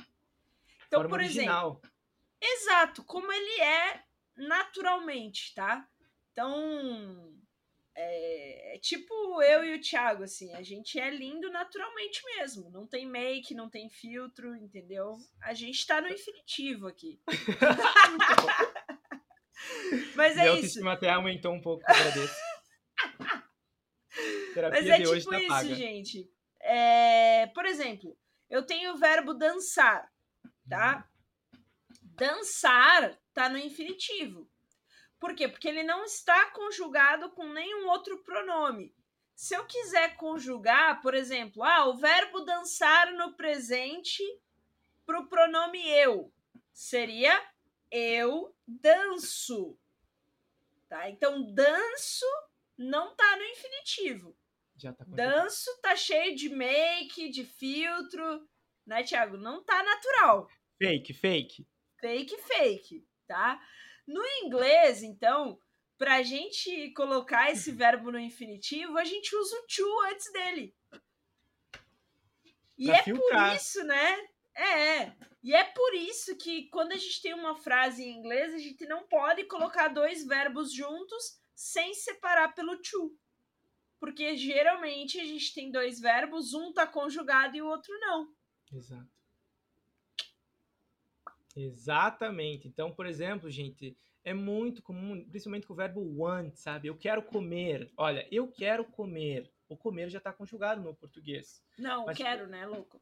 Então, 0.87 1.01
Forma 1.01 1.09
por 1.11 1.21
original. 1.21 1.81
exemplo, 1.83 1.91
exato, 2.41 3.05
como 3.05 3.31
ele 3.31 3.61
é 3.61 4.03
naturalmente, 4.37 5.55
tá? 5.55 5.89
Então, 6.33 7.34
é, 7.97 8.75
é, 8.75 8.79
tipo 8.79 9.41
eu 9.43 9.65
e 9.65 9.77
o 9.77 9.81
Thiago, 9.81 10.25
assim, 10.25 10.53
a 10.55 10.63
gente 10.63 10.99
é 10.99 11.11
lindo 11.11 11.51
naturalmente 11.51 12.21
mesmo. 12.37 12.69
Não 12.71 12.87
tem 12.87 13.07
make, 13.07 13.55
não 13.55 13.71
tem 13.71 13.89
filtro, 13.89 14.55
entendeu? 14.57 15.17
A 15.41 15.55
gente 15.55 15.87
tá 15.87 16.01
no 16.01 16.09
infinitivo 16.09 16.89
aqui. 16.89 17.21
Mas 20.17 20.37
é 20.37 20.59
isso. 20.59 20.81
Meu 20.81 20.91
até 20.91 21.09
aumentou 21.11 21.53
um 21.53 21.61
pouco, 21.61 21.85
agradeço. 21.87 22.35
Terapia 24.55 24.81
Mas 24.81 24.89
é 24.89 24.99
de 24.99 25.07
hoje 25.07 25.21
tipo 25.21 25.31
tá 25.31 25.39
isso, 25.39 25.49
paga. 25.49 25.75
gente. 25.75 26.31
É, 26.61 27.47
por 27.49 27.67
exemplo, 27.67 28.17
eu 28.49 28.65
tenho 28.65 28.93
o 28.93 28.97
verbo 28.97 29.35
dançar, 29.35 30.09
tá? 30.69 31.09
Uhum. 31.55 31.61
Dançar 32.17 33.19
tá 33.33 33.49
no 33.49 33.59
infinitivo. 33.59 34.49
Por 35.25 35.35
quê? 35.35 35.49
Porque 35.49 35.67
ele 35.67 35.83
não 35.83 36.05
está 36.05 36.51
conjugado 36.51 37.31
com 37.31 37.49
nenhum 37.49 37.89
outro 37.89 38.23
pronome. 38.23 38.95
Se 39.35 39.57
eu 39.57 39.65
quiser 39.65 40.19
conjugar, 40.19 41.01
por 41.01 41.15
exemplo, 41.15 41.63
ah, 41.63 41.87
o 41.87 41.97
verbo 41.97 42.41
dançar 42.41 43.11
no 43.15 43.35
presente 43.35 44.23
para 45.07 45.19
o 45.19 45.27
pronome 45.27 45.81
eu 45.89 46.31
seria 46.75 47.43
eu 47.91 48.55
danço. 48.69 49.79
Tá? 50.91 51.09
Então, 51.09 51.51
danço 51.55 52.27
não 52.77 53.17
tá 53.17 53.37
no 53.39 53.45
infinitivo. 53.45 54.37
Tá 54.79 54.95
danço 55.09 55.71
tá 55.81 55.97
cheio 55.97 56.37
de 56.37 56.51
make, 56.51 57.31
de 57.31 57.47
filtro, 57.47 58.47
né, 58.87 59.03
Thiago? 59.03 59.39
Não 59.39 59.65
tá 59.65 59.83
natural. 59.83 60.51
Fake, 60.77 61.15
fake. 61.15 61.67
Fake, 61.99 62.37
fake, 62.43 63.09
tá? 63.27 63.59
No 64.07 64.23
inglês, 64.43 65.03
então, 65.03 65.59
para 65.97 66.17
a 66.17 66.23
gente 66.23 66.91
colocar 66.93 67.51
esse 67.51 67.73
verbo 67.73 68.13
no 68.13 68.19
infinitivo, 68.19 68.99
a 68.99 69.05
gente 69.05 69.35
usa 69.35 69.57
o 69.57 69.67
to 69.67 70.01
antes 70.11 70.33
dele. 70.33 70.75
E 72.77 72.87
pra 72.87 72.97
é 72.97 73.03
filtrar. 73.03 73.51
por 73.51 73.57
isso, 73.57 73.85
né? 73.85 74.29
É, 74.57 75.13
e 75.43 75.55
é 75.55 75.65
por 75.65 75.95
isso 75.95 76.37
que 76.37 76.69
quando 76.69 76.93
a 76.93 76.97
gente 76.97 77.21
tem 77.21 77.35
uma 77.35 77.57
frase 77.57 78.03
em 78.03 78.17
inglês, 78.17 78.55
a 78.55 78.59
gente 78.59 78.87
não 78.87 79.07
pode 79.07 79.45
colocar 79.45 79.89
dois 79.89 80.25
verbos 80.25 80.73
juntos 80.73 81.39
sem 81.55 81.95
separar 81.95 82.55
pelo 82.55 82.81
to. 82.81 83.17
Porque 83.99 84.37
geralmente 84.37 85.19
a 85.19 85.25
gente 85.25 85.55
tem 85.55 85.71
dois 85.71 86.01
verbos, 86.01 86.53
um 86.55 86.73
tá 86.73 86.87
conjugado 86.87 87.57
e 87.57 87.63
o 87.63 87.67
outro 87.67 87.93
não. 88.01 88.29
Exato. 88.73 89.14
Exatamente. 91.57 92.67
Então, 92.67 92.91
por 92.91 93.07
exemplo, 93.07 93.51
gente, 93.51 93.97
é 94.25 94.33
muito 94.33 94.83
comum, 94.83 95.23
principalmente 95.29 95.67
com 95.67 95.75
o 95.75 95.77
verbo 95.77 96.01
want, 96.17 96.55
sabe? 96.57 96.89
Eu 96.89 96.97
quero 96.97 97.23
comer. 97.23 97.93
Olha, 97.97 98.27
eu 98.31 98.49
quero 98.49 98.85
comer. 98.85 99.53
O 99.69 99.77
comer 99.77 100.11
já 100.11 100.19
está 100.19 100.33
conjugado 100.33 100.83
no 100.83 100.95
português. 100.95 101.63
Não, 101.79 102.07
Mas, 102.07 102.17
quero, 102.17 102.47
né, 102.47 102.67
louco? 102.67 103.01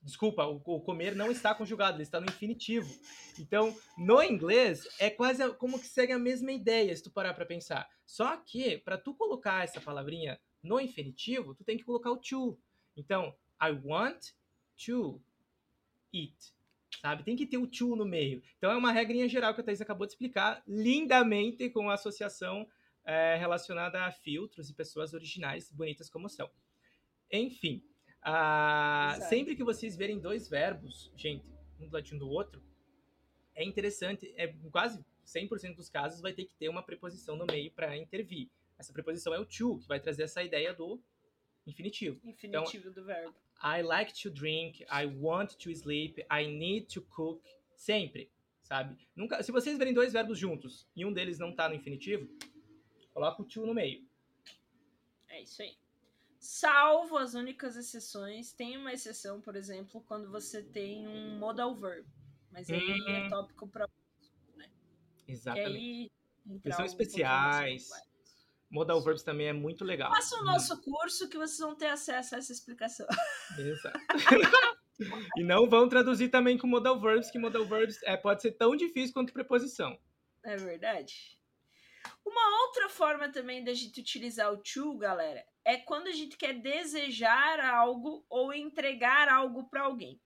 Desculpa, 0.00 0.44
o, 0.44 0.56
o, 0.64 0.80
comer 0.80 1.14
não 1.16 1.30
está 1.30 1.54
conjugado, 1.54 1.96
ele 1.96 2.02
está 2.02 2.20
no 2.20 2.26
infinitivo. 2.26 2.94
Então, 3.38 3.74
no 3.96 4.22
inglês, 4.22 4.86
é 4.98 5.08
quase 5.08 5.48
como 5.54 5.78
que 5.78 5.86
segue 5.86 6.12
a 6.12 6.18
mesma 6.18 6.52
ideia, 6.52 6.94
se 6.94 7.02
tu 7.02 7.10
parar 7.10 7.32
para 7.32 7.46
pensar. 7.46 7.88
Só 8.04 8.36
que, 8.36 8.78
para 8.78 8.98
tu 8.98 9.14
colocar 9.14 9.64
essa 9.64 9.80
palavrinha 9.80 10.38
no 10.62 10.78
infinitivo, 10.78 11.54
tu 11.54 11.64
tem 11.64 11.78
que 11.78 11.84
colocar 11.84 12.10
o 12.10 12.18
to. 12.18 12.58
Então, 12.94 13.34
I 13.60 13.70
want 13.70 14.32
to 14.84 15.22
eat 16.12 16.53
sabe? 17.04 17.22
Tem 17.22 17.36
que 17.36 17.46
ter 17.46 17.58
o 17.58 17.66
to 17.66 17.94
no 17.94 18.06
meio. 18.06 18.42
Então 18.56 18.70
é 18.70 18.76
uma 18.76 18.90
regrinha 18.90 19.28
geral 19.28 19.54
que 19.54 19.60
a 19.60 19.64
Thais 19.64 19.82
acabou 19.82 20.06
de 20.06 20.14
explicar 20.14 20.62
lindamente 20.66 21.68
com 21.68 21.90
a 21.90 21.94
associação 21.94 22.66
é, 23.04 23.36
relacionada 23.36 24.06
a 24.06 24.10
filtros 24.10 24.70
e 24.70 24.74
pessoas 24.74 25.12
originais 25.12 25.70
bonitas 25.70 26.08
como 26.08 26.30
são. 26.30 26.50
Enfim, 27.30 27.84
ah, 28.22 29.18
sempre 29.28 29.54
que 29.54 29.62
vocês 29.62 29.94
verem 29.94 30.18
dois 30.18 30.48
verbos, 30.48 31.12
gente, 31.14 31.46
um 31.78 31.86
do 31.86 31.92
ladinho 31.92 32.20
do 32.20 32.30
outro, 32.30 32.62
é 33.54 33.62
interessante, 33.62 34.32
é 34.38 34.48
quase 34.72 35.04
100% 35.26 35.76
dos 35.76 35.90
casos 35.90 36.22
vai 36.22 36.32
ter 36.32 36.46
que 36.46 36.54
ter 36.54 36.70
uma 36.70 36.82
preposição 36.82 37.36
no 37.36 37.44
meio 37.44 37.70
para 37.70 37.94
intervir. 37.98 38.48
Essa 38.78 38.94
preposição 38.94 39.34
é 39.34 39.38
o 39.38 39.44
to, 39.44 39.78
que 39.78 39.86
vai 39.86 40.00
trazer 40.00 40.22
essa 40.22 40.42
ideia 40.42 40.72
do 40.72 40.98
infinitivo. 41.66 42.18
Infinitivo 42.24 42.88
então, 42.88 42.92
do 42.92 43.04
verbo. 43.04 43.34
I 43.64 43.80
like 43.80 44.12
to 44.22 44.30
drink, 44.30 44.84
I 44.90 45.06
want 45.06 45.56
to 45.60 45.74
sleep, 45.74 46.22
I 46.30 46.46
need 46.46 46.86
to 46.92 47.00
cook. 47.00 47.42
Sempre, 47.74 48.30
sabe? 48.62 48.96
Nunca, 49.16 49.42
se 49.42 49.50
vocês 49.50 49.78
verem 49.78 49.94
dois 49.94 50.12
verbos 50.12 50.38
juntos 50.38 50.86
e 50.94 51.04
um 51.04 51.12
deles 51.12 51.38
não 51.38 51.54
tá 51.54 51.68
no 51.68 51.74
infinitivo, 51.74 52.28
coloca 53.12 53.42
o 53.42 53.44
to 53.44 53.66
no 53.66 53.74
meio. 53.74 54.06
É 55.28 55.42
isso 55.42 55.62
aí. 55.62 55.76
Salvo 56.38 57.16
as 57.16 57.32
únicas 57.32 57.74
exceções, 57.74 58.52
tem 58.52 58.76
uma 58.76 58.92
exceção, 58.92 59.40
por 59.40 59.56
exemplo, 59.56 60.04
quando 60.06 60.30
você 60.30 60.62
tem 60.62 61.08
um 61.08 61.38
modal 61.38 61.74
verb. 61.74 62.06
Mas 62.52 62.70
aí 62.70 62.78
é 62.78 62.92
uhum. 62.92 63.26
é 63.26 63.28
tópico 63.30 63.66
para 63.66 63.88
né? 64.54 64.70
Exatamente. 65.26 66.12
Eles 66.62 66.76
são 66.76 66.84
especiais. 66.84 67.90
Modal 68.74 69.00
verbs 69.00 69.22
também 69.22 69.46
é 69.46 69.52
muito 69.52 69.84
legal. 69.84 70.10
Faça 70.10 70.34
o 70.40 70.44
nosso 70.44 70.82
curso 70.82 71.28
que 71.28 71.38
vocês 71.38 71.60
vão 71.60 71.76
ter 71.76 71.86
acesso 71.86 72.34
a 72.34 72.38
essa 72.38 72.52
explicação. 72.52 73.06
Exato. 73.56 74.00
e 75.36 75.44
não 75.44 75.68
vão 75.68 75.88
traduzir 75.88 76.28
também 76.28 76.58
com 76.58 76.66
modal 76.66 77.00
verbs, 77.00 77.30
que 77.30 77.38
modal 77.38 77.64
verbs 77.64 78.02
é, 78.02 78.16
pode 78.16 78.42
ser 78.42 78.50
tão 78.50 78.74
difícil 78.74 79.14
quanto 79.14 79.32
preposição. 79.32 79.96
É 80.42 80.56
verdade. 80.56 81.38
Uma 82.26 82.62
outra 82.66 82.88
forma 82.88 83.28
também 83.28 83.62
da 83.62 83.72
gente 83.72 84.00
utilizar 84.00 84.52
o 84.52 84.56
to, 84.56 84.98
galera, 84.98 85.46
é 85.64 85.76
quando 85.76 86.08
a 86.08 86.12
gente 86.12 86.36
quer 86.36 86.54
desejar 86.54 87.60
algo 87.60 88.26
ou 88.28 88.52
entregar 88.52 89.28
algo 89.28 89.68
para 89.70 89.82
alguém. 89.82 90.20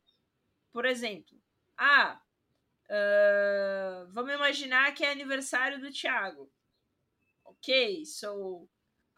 Por 0.72 0.86
exemplo, 0.86 1.38
ah, 1.76 2.18
uh, 2.86 4.10
vamos 4.10 4.32
imaginar 4.32 4.94
que 4.94 5.04
é 5.04 5.12
aniversário 5.12 5.78
do 5.78 5.92
Thiago. 5.92 6.50
Ok, 7.58 8.04
so 8.06 8.68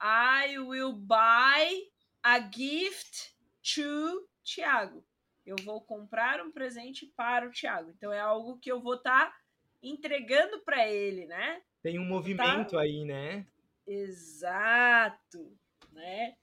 I 0.01 0.59
will 0.59 0.95
buy 0.95 1.83
a 2.25 2.41
gift 2.41 3.35
to 3.75 4.27
Tiago. 4.43 5.05
Eu 5.45 5.57
vou 5.65 5.81
comprar 5.83 6.41
um 6.41 6.51
presente 6.51 7.07
para 7.17 7.47
o 7.47 7.51
Tiago. 7.51 7.91
Então 7.91 8.13
é 8.13 8.21
algo 8.21 8.59
que 8.59 8.71
eu 8.73 8.81
vou 8.81 8.95
estar 8.95 9.27
tá 9.27 9.37
entregando 9.83 10.61
para 10.61 10.89
ele, 10.89 11.27
né? 11.27 11.63
Tem 11.83 11.99
um 11.99 12.05
movimento 12.05 12.73
tá... 12.73 12.81
aí, 12.81 13.05
né? 13.05 13.47
Exato, 13.87 15.59
né? 15.93 16.35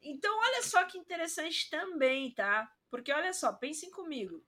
Então 0.00 0.38
olha 0.38 0.62
só 0.62 0.84
que 0.84 0.98
interessante 0.98 1.68
também, 1.68 2.32
tá? 2.32 2.70
Porque 2.90 3.12
olha 3.12 3.32
só, 3.34 3.52
pensem 3.52 3.90
comigo. 3.90 4.42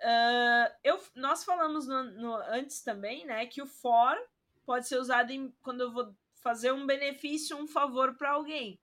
Uh, 0.00 0.74
eu, 0.82 1.02
nós 1.14 1.44
falamos 1.44 1.86
no, 1.86 2.02
no, 2.02 2.34
antes 2.48 2.82
também, 2.82 3.26
né, 3.26 3.46
que 3.46 3.60
o 3.60 3.66
for 3.66 4.16
pode 4.64 4.86
ser 4.88 4.98
usado 4.98 5.30
em, 5.30 5.50
quando 5.62 5.82
eu 5.82 5.92
vou 5.92 6.14
fazer 6.34 6.72
um 6.72 6.86
benefício, 6.86 7.56
um 7.56 7.66
favor 7.66 8.16
para 8.16 8.32
alguém. 8.32 8.78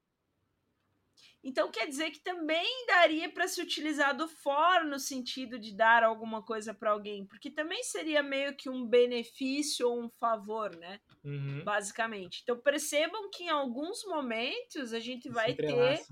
Então 1.43 1.71
quer 1.71 1.87
dizer 1.87 2.11
que 2.11 2.19
também 2.19 2.85
daria 2.87 3.29
para 3.31 3.47
se 3.47 3.61
utilizar 3.61 4.15
do 4.15 4.27
for 4.27 4.83
no 4.83 4.99
sentido 4.99 5.57
de 5.57 5.73
dar 5.73 6.03
alguma 6.03 6.43
coisa 6.43 6.73
para 6.73 6.91
alguém, 6.91 7.25
porque 7.25 7.49
também 7.49 7.81
seria 7.83 8.21
meio 8.21 8.55
que 8.55 8.69
um 8.69 8.85
benefício 8.85 9.87
ou 9.87 10.03
um 10.03 10.09
favor, 10.09 10.75
né? 10.75 10.99
Uhum. 11.23 11.63
Basicamente. 11.63 12.41
Então 12.43 12.59
percebam 12.59 13.29
que 13.29 13.43
em 13.43 13.49
alguns 13.49 14.03
momentos 14.05 14.93
a 14.93 14.99
gente 14.99 15.29
vai 15.29 15.53
ter 15.53 16.05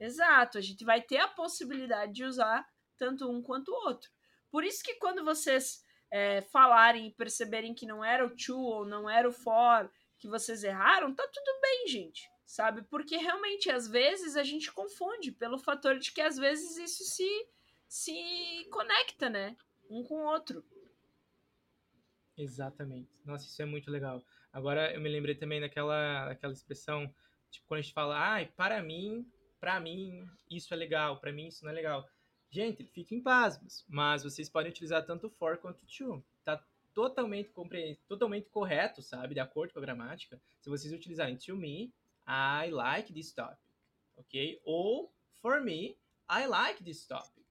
Exato, 0.00 0.58
a 0.58 0.60
gente 0.60 0.84
vai 0.84 1.00
ter 1.00 1.18
a 1.18 1.28
possibilidade 1.28 2.12
de 2.12 2.24
usar 2.24 2.66
tanto 2.96 3.30
um 3.30 3.40
quanto 3.40 3.68
o 3.70 3.86
outro. 3.86 4.10
Por 4.50 4.64
isso 4.64 4.82
que 4.82 4.94
quando 4.94 5.24
vocês 5.24 5.83
é, 6.14 6.42
falarem 6.42 7.08
e 7.08 7.10
perceberem 7.10 7.74
que 7.74 7.84
não 7.84 8.04
era 8.04 8.24
o 8.24 8.30
to 8.30 8.56
ou 8.56 8.86
não 8.86 9.10
era 9.10 9.28
o 9.28 9.32
for, 9.32 9.90
que 10.16 10.28
vocês 10.28 10.62
erraram, 10.62 11.12
tá 11.12 11.26
tudo 11.26 11.60
bem, 11.60 11.88
gente. 11.88 12.30
Sabe? 12.46 12.82
Porque 12.82 13.16
realmente, 13.16 13.68
às 13.68 13.88
vezes, 13.88 14.36
a 14.36 14.44
gente 14.44 14.70
confunde 14.70 15.32
pelo 15.32 15.58
fator 15.58 15.98
de 15.98 16.12
que 16.12 16.20
às 16.20 16.36
vezes 16.36 16.76
isso 16.76 17.02
se, 17.02 17.48
se 17.88 18.68
conecta, 18.70 19.28
né? 19.28 19.56
Um 19.90 20.04
com 20.04 20.14
o 20.14 20.26
outro. 20.26 20.64
Exatamente. 22.38 23.10
Nossa, 23.24 23.46
isso 23.46 23.60
é 23.60 23.64
muito 23.64 23.90
legal. 23.90 24.24
Agora 24.52 24.94
eu 24.94 25.00
me 25.00 25.08
lembrei 25.08 25.34
também 25.34 25.60
daquela, 25.60 26.26
daquela 26.26 26.52
expressão, 26.52 27.12
tipo, 27.50 27.66
quando 27.66 27.80
a 27.80 27.82
gente 27.82 27.92
fala, 27.92 28.16
ai, 28.16 28.44
ah, 28.44 28.52
para 28.54 28.80
mim, 28.80 29.28
para 29.58 29.80
mim, 29.80 30.24
isso 30.48 30.72
é 30.72 30.76
legal, 30.76 31.18
para 31.18 31.32
mim 31.32 31.48
isso 31.48 31.64
não 31.64 31.72
é 31.72 31.74
legal. 31.74 32.08
Gente, 32.54 32.84
fiquem 32.84 33.20
pasmos, 33.20 33.84
mas 33.88 34.22
vocês 34.22 34.48
podem 34.48 34.70
utilizar 34.70 35.04
tanto 35.04 35.28
for 35.28 35.56
quanto 35.56 35.84
to. 35.86 36.22
Tá 36.44 36.62
totalmente, 36.94 37.50
totalmente 38.06 38.48
correto, 38.48 39.02
sabe? 39.02 39.34
De 39.34 39.40
acordo 39.40 39.72
com 39.72 39.80
a 39.80 39.82
gramática. 39.82 40.40
Se 40.60 40.70
vocês 40.70 40.94
utilizarem 40.94 41.34
to 41.34 41.56
me, 41.56 41.92
I 42.24 42.70
like 42.70 43.12
this 43.12 43.32
topic. 43.32 43.58
Ok? 44.16 44.60
Ou 44.64 45.12
for 45.42 45.60
me, 45.60 45.96
I 46.30 46.46
like 46.46 46.84
this 46.84 47.04
topic. 47.04 47.44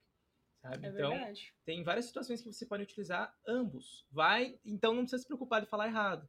Sabe? 0.62 0.86
É 0.86 0.90
então, 0.92 1.10
verdade. 1.10 1.54
tem 1.66 1.84
várias 1.84 2.06
situações 2.06 2.42
que 2.42 2.54
você 2.54 2.66
pode 2.66 2.84
utilizar 2.84 3.36
ambos. 3.46 4.06
Vai, 4.10 4.58
então 4.66 4.94
não 4.94 5.02
precisa 5.02 5.22
se 5.22 5.28
preocupar 5.28 5.60
de 5.60 5.68
falar 5.68 5.88
errado. 5.88 6.26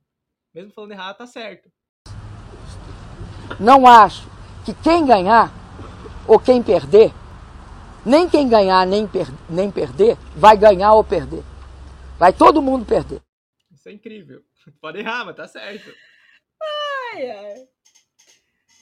Mesmo 0.53 0.73
falando 0.73 0.91
errado, 0.91 1.19
tá 1.19 1.29
certo. 1.29 1.71
Não 3.61 3.87
acho 3.87 4.29
que 4.65 4.75
quem 4.83 5.07
ganhar 5.07 5.53
ou 6.27 6.41
quem 6.41 6.61
perder 6.61 7.15
nem 8.05 8.29
quem 8.29 8.49
ganhar 8.49 8.87
nem, 8.87 9.09
per 9.09 9.27
nem 9.49 9.71
perder 9.71 10.17
vai 10.37 10.57
ganhar 10.57 10.93
ou 10.93 11.03
perder. 11.03 11.43
Vai 12.19 12.33
todo 12.33 12.63
mundo 12.63 12.85
perder. 12.85 13.23
Isso 13.73 13.89
é 13.89 13.93
incrível. 13.93 14.45
Pode 14.81 14.99
errar, 14.99 15.25
mas 15.25 15.37
tá 15.37 15.49
certo. 15.49 15.91
Ai, 17.13 17.31
ai. 17.31 17.69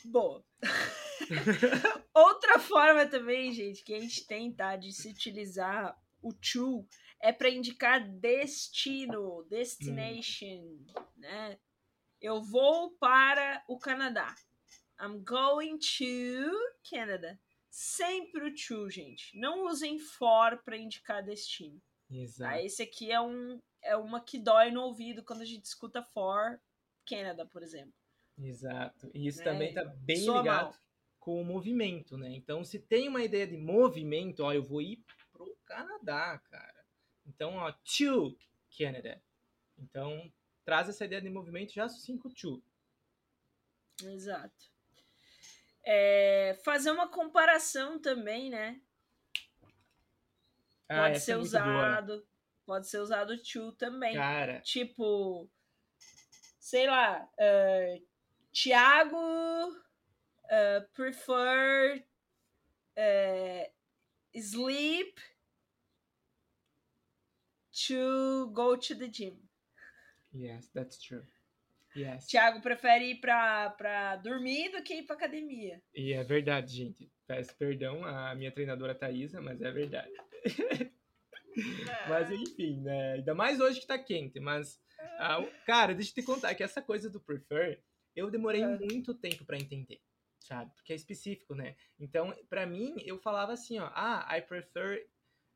Bom. 0.05 0.43
Outra 2.15 2.59
forma 2.59 3.07
também, 3.07 3.53
gente, 3.53 3.85
que 3.85 3.95
a 3.95 4.01
gente 4.01 4.27
tem, 4.27 4.53
tá, 4.53 4.77
de 4.77 4.93
se 4.93 5.09
utilizar 5.09 5.97
o 6.21 6.33
to 6.33 6.87
é 7.21 7.33
para 7.33 7.49
indicar 7.49 8.07
destino, 8.07 9.47
destination, 9.49 10.47
hum. 10.47 10.87
né? 11.17 11.59
Eu 12.21 12.43
vou 12.43 12.91
para 12.99 13.63
o 13.69 13.79
Canadá. 13.79 14.35
I'm 15.01 15.25
going 15.25 15.79
to 15.79 16.53
Canada 16.89 17.41
sempre 17.73 18.45
o 18.45 18.55
to, 18.55 18.91
gente. 18.91 19.35
Não 19.35 19.65
usem 19.67 19.99
for 19.99 20.63
para 20.63 20.77
indicar 20.77 21.25
destino. 21.25 21.81
Tá? 21.81 22.15
Exato. 22.15 22.51
Tá? 22.53 22.63
Esse 22.63 22.83
aqui 22.83 23.11
é, 23.11 23.21
um, 23.21 23.59
é 23.83 23.97
uma 23.97 24.23
que 24.23 24.39
dói 24.39 24.71
no 24.71 24.83
ouvido 24.83 25.25
quando 25.25 25.41
a 25.41 25.47
gente 25.47 25.65
escuta 25.65 26.03
for 26.03 26.61
Canada, 27.09 27.47
por 27.47 27.63
exemplo. 27.63 27.95
Exato. 28.39 29.11
E 29.15 29.27
isso 29.27 29.39
né? 29.39 29.45
também 29.45 29.69
está 29.71 29.85
bem 29.85 30.19
Soa 30.19 30.39
ligado 30.39 30.65
mal. 30.65 30.77
com 31.19 31.41
o 31.41 31.45
movimento, 31.45 32.19
né? 32.19 32.35
Então, 32.35 32.63
se 32.63 32.79
tem 32.79 33.09
uma 33.09 33.25
ideia 33.25 33.47
de 33.47 33.57
movimento, 33.57 34.41
ó, 34.41 34.53
eu 34.53 34.63
vou 34.63 34.83
ir 34.83 35.03
pro 35.33 35.57
Canadá, 35.65 36.39
cara. 36.51 36.85
Então, 37.25 37.57
ó, 37.57 37.73
to 37.73 38.37
Canada. 38.77 39.23
Então, 39.79 40.31
traz 40.63 40.91
essa 40.91 41.07
ideia 41.07 41.23
de 41.23 41.31
movimento 41.31 41.73
já 41.73 41.85
assim 41.85 42.19
com 42.19 42.29
to. 42.29 42.63
Exato. 44.03 44.73
É, 45.85 46.32
fazer 46.55 46.91
uma 46.91 47.09
comparação 47.09 47.99
também, 47.99 48.51
né? 48.51 48.81
Ah, 50.89 51.03
pode 51.03 51.21
ser 51.21 51.33
é 51.33 51.37
usado. 51.37 52.27
Pode 52.65 52.89
ser 52.89 52.99
usado 52.99 53.37
to 53.43 53.73
também. 53.73 54.15
Cara. 54.15 54.61
Tipo, 54.61 55.51
sei 56.59 56.87
lá, 56.87 57.29
uh, 57.39 58.07
Tiago 58.53 59.17
uh, 59.17 60.89
prefer 60.93 62.07
uh, 62.97 63.73
sleep 64.35 65.21
to 67.87 68.51
go 68.53 68.77
to 68.77 68.95
the 68.95 69.09
gym. 69.09 69.39
Yes, 70.35 70.69
that's 70.73 70.99
true. 70.99 71.25
Yes. 71.95 72.27
Tiago 72.27 72.61
prefere 72.63 73.11
ir 73.11 73.21
pra, 73.21 73.71
pra 73.71 74.17
dormir 74.17 74.71
do 74.71 74.83
que 74.83 74.95
ir 74.95 75.03
pra 75.05 75.15
academia. 75.17 75.83
E 75.95 76.13
é 76.15 76.25
verdade, 76.25 76.75
gente. 76.75 77.11
Peço 77.27 77.55
perdão 77.57 78.05
à 78.05 78.35
minha 78.35 78.51
treinadora 78.51 78.95
Thaisa, 78.95 79.41
mas 79.41 79.61
é 79.61 79.71
verdade. 79.71 80.11
mas 82.09 82.31
enfim, 82.31 82.81
né? 82.81 83.13
Ainda 83.15 83.35
mais 83.35 83.61
hoje 83.61 83.81
que 83.81 83.87
tá 83.87 83.99
quente, 83.99 84.41
mas. 84.41 84.81
Ah, 85.19 85.43
cara, 85.67 85.95
deixa 85.95 86.11
eu 86.11 86.15
te 86.15 86.23
contar 86.23 86.55
que 86.55 86.63
essa 86.63 86.81
coisa 86.81 87.11
do 87.11 87.21
prefer, 87.21 87.83
eu 88.17 88.31
demorei 88.31 88.63
É. 88.63 88.67
muito 88.79 89.15
tempo 89.15 89.45
pra 89.45 89.59
entender, 89.59 90.01
sabe? 90.41 90.73
Porque 90.75 90.93
é 90.93 90.97
específico, 90.97 91.55
né? 91.55 91.77
Então, 91.99 92.35
pra 92.49 92.65
mim, 92.67 92.95
eu 93.05 93.19
falava 93.19 93.53
assim, 93.53 93.79
ó, 93.79 93.91
ah, 93.95 94.27
I 94.37 94.41
prefer 94.41 95.07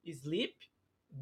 sleep, 0.05 0.55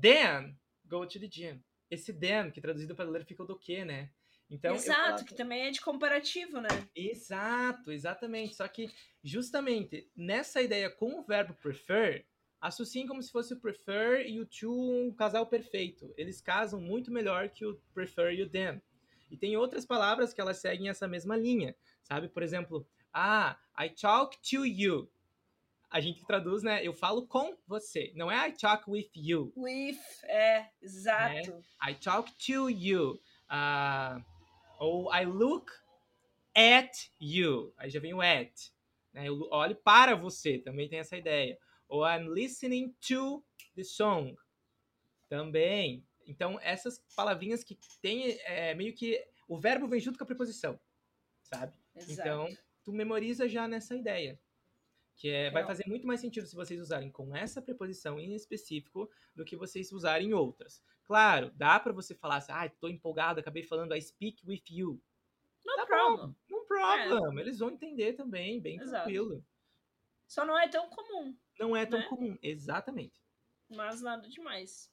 then 0.01 0.59
go 0.85 1.07
to 1.07 1.21
the 1.21 1.29
gym. 1.29 1.63
Esse 1.91 2.13
then, 2.13 2.51
que 2.51 2.61
traduzido 2.61 2.95
para 2.97 3.09
ler, 3.09 3.25
fica 3.25 3.43
o 3.43 3.47
do 3.47 3.59
que, 3.59 3.85
né? 3.85 4.11
Então, 4.51 4.75
Exato, 4.75 5.01
falava- 5.03 5.25
que 5.25 5.35
também 5.35 5.63
é 5.67 5.71
de 5.71 5.81
comparativo, 5.81 6.61
né? 6.61 6.69
Exato, 6.95 7.91
exatamente. 7.91 8.55
Só 8.55 8.69
que, 8.69 8.91
justamente, 9.23 10.09
nessa 10.17 10.61
ideia 10.63 10.91
com 10.91 11.19
o 11.19 11.23
verbo 11.23 11.55
prefer, 11.55 12.27
associem 12.61 13.07
como 13.07 13.23
se 13.23 13.33
fosse 13.33 13.55
o 13.55 13.61
prefer 13.61 14.27
e 14.29 14.41
o 14.41 14.47
to 14.47 14.71
um 14.71 15.13
casal 15.13 15.47
perfeito. 15.47 16.13
Eles 16.17 16.41
casam 16.41 16.81
muito 16.81 17.11
melhor 17.11 17.49
que 17.49 17.65
o 17.65 17.81
prefer 17.93 18.35
e 18.35 18.43
o 18.43 18.49
them. 18.49 18.81
E 19.31 19.37
tem 19.37 19.57
outras 19.57 19.85
palavras 19.85 20.33
que 20.33 20.41
elas 20.41 20.59
seguem 20.59 20.89
essa 20.89 21.09
mesma 21.09 21.37
linha, 21.37 21.75
sabe? 22.03 22.29
Por 22.29 22.43
exemplo, 22.43 22.87
ah, 23.13 23.59
I 23.79 23.89
talk 23.91 24.37
to 24.51 24.65
you. 24.65 25.11
A 25.91 26.01
gente 26.01 26.25
traduz, 26.27 26.63
né? 26.63 26.85
Eu 26.85 26.93
falo 26.93 27.27
com 27.27 27.57
você. 27.67 28.13
Não 28.15 28.31
é 28.31 28.49
I 28.49 28.53
talk 28.53 28.89
with 28.91 29.11
you. 29.15 29.53
With, 29.57 29.99
é, 30.25 30.69
exato. 30.83 31.63
I 31.89 31.95
talk 31.95 32.31
to 32.47 32.69
you. 32.69 33.19
Ah, 33.49 34.21
ou 34.79 35.13
I 35.15 35.25
look 35.25 35.71
at 36.55 37.11
you. 37.21 37.73
Aí 37.77 37.91
já 37.91 38.01
vem 38.01 38.15
o 38.15 38.21
at. 38.21 38.53
Né? 39.13 39.29
Eu 39.29 39.49
olho 39.51 39.77
para 39.77 40.15
você, 40.15 40.59
também 40.59 40.89
tem 40.89 40.99
essa 40.99 41.17
ideia. 41.17 41.59
Ou 41.89 42.07
I'm 42.07 42.29
listening 42.33 42.95
to 43.07 43.45
the 43.75 43.85
song. 43.85 44.37
Também. 45.29 46.07
Então, 46.27 46.59
essas 46.63 47.05
palavrinhas 47.15 47.63
que 47.63 47.79
tem 48.01 48.39
é, 48.45 48.75
meio 48.75 48.95
que. 48.95 49.23
O 49.47 49.59
verbo 49.59 49.87
vem 49.87 50.01
junto 50.01 50.19
com 50.19 50.25
a 50.25 50.27
preposição. 50.27 50.81
Sabe? 51.43 51.73
Exato. 51.95 52.13
Então, 52.13 52.49
tu 52.83 52.93
memoriza 52.93 53.49
já 53.49 53.69
nessa 53.69 53.95
ideia. 53.95 54.41
Que 55.17 55.29
é, 55.31 55.51
vai 55.51 55.65
fazer 55.65 55.85
muito 55.87 56.07
mais 56.07 56.21
sentido 56.21 56.47
se 56.47 56.57
vocês 56.57 56.81
usarem 56.81 57.11
com 57.11 57.35
essa 57.37 57.63
preposição 57.63 58.19
em 58.19 58.35
específico 58.35 59.09
do 59.35 59.45
que 59.45 59.57
vocês 59.57 59.93
usarem 59.93 60.35
outras. 60.35 60.83
Claro, 61.05 61.51
dá 61.55 61.79
pra 61.79 61.93
você 61.93 62.15
falar 62.15 62.37
assim, 62.39 62.53
ah, 62.53 62.69
tô 62.69 62.89
empolgado, 62.89 63.39
acabei 63.39 63.63
falando 63.63 63.95
I 63.95 64.01
speak 64.03 64.45
with 64.47 64.63
you. 64.71 65.01
no 65.65 65.77
tá 65.77 65.87
problem. 65.87 66.35
No 66.49 66.65
problem. 66.67 67.39
Eles 67.41 67.59
vão 67.59 67.71
entender 67.71 68.15
também, 68.15 68.61
bem 68.61 68.77
Exato. 68.77 68.91
tranquilo. 69.05 69.45
Só 70.27 70.45
não 70.45 70.59
é 70.59 70.67
tão 70.69 70.89
comum, 70.91 71.37
Não 71.61 71.77
é 71.77 71.87
tão 71.87 72.01
Né? 72.01 72.07
comum. 72.09 72.39
Exatamente. 72.43 73.23
mas 73.71 74.01
nada 74.03 74.29
demais. 74.29 74.91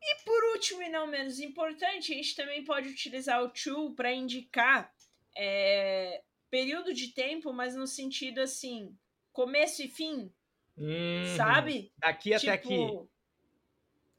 E 0.00 0.22
por 0.24 0.44
último 0.52 0.82
e 0.82 0.88
não 0.90 1.06
menos 1.06 1.38
importante, 1.40 2.12
a 2.12 2.16
gente 2.16 2.36
também 2.36 2.62
pode 2.64 2.88
utilizar 2.90 3.42
o 3.42 3.48
to 3.48 3.94
para 3.94 4.12
indicar 4.12 4.94
é, 5.36 6.22
período 6.54 6.94
de 6.94 7.08
tempo, 7.08 7.52
mas 7.52 7.74
no 7.74 7.84
sentido 7.84 8.38
assim, 8.40 8.96
começo 9.32 9.82
e 9.82 9.88
fim, 9.88 10.32
Uhum. 10.76 11.36
sabe? 11.36 11.92
Daqui 11.98 12.32
até 12.32 12.52
aqui. 12.52 12.68
Tipo, 12.68 13.10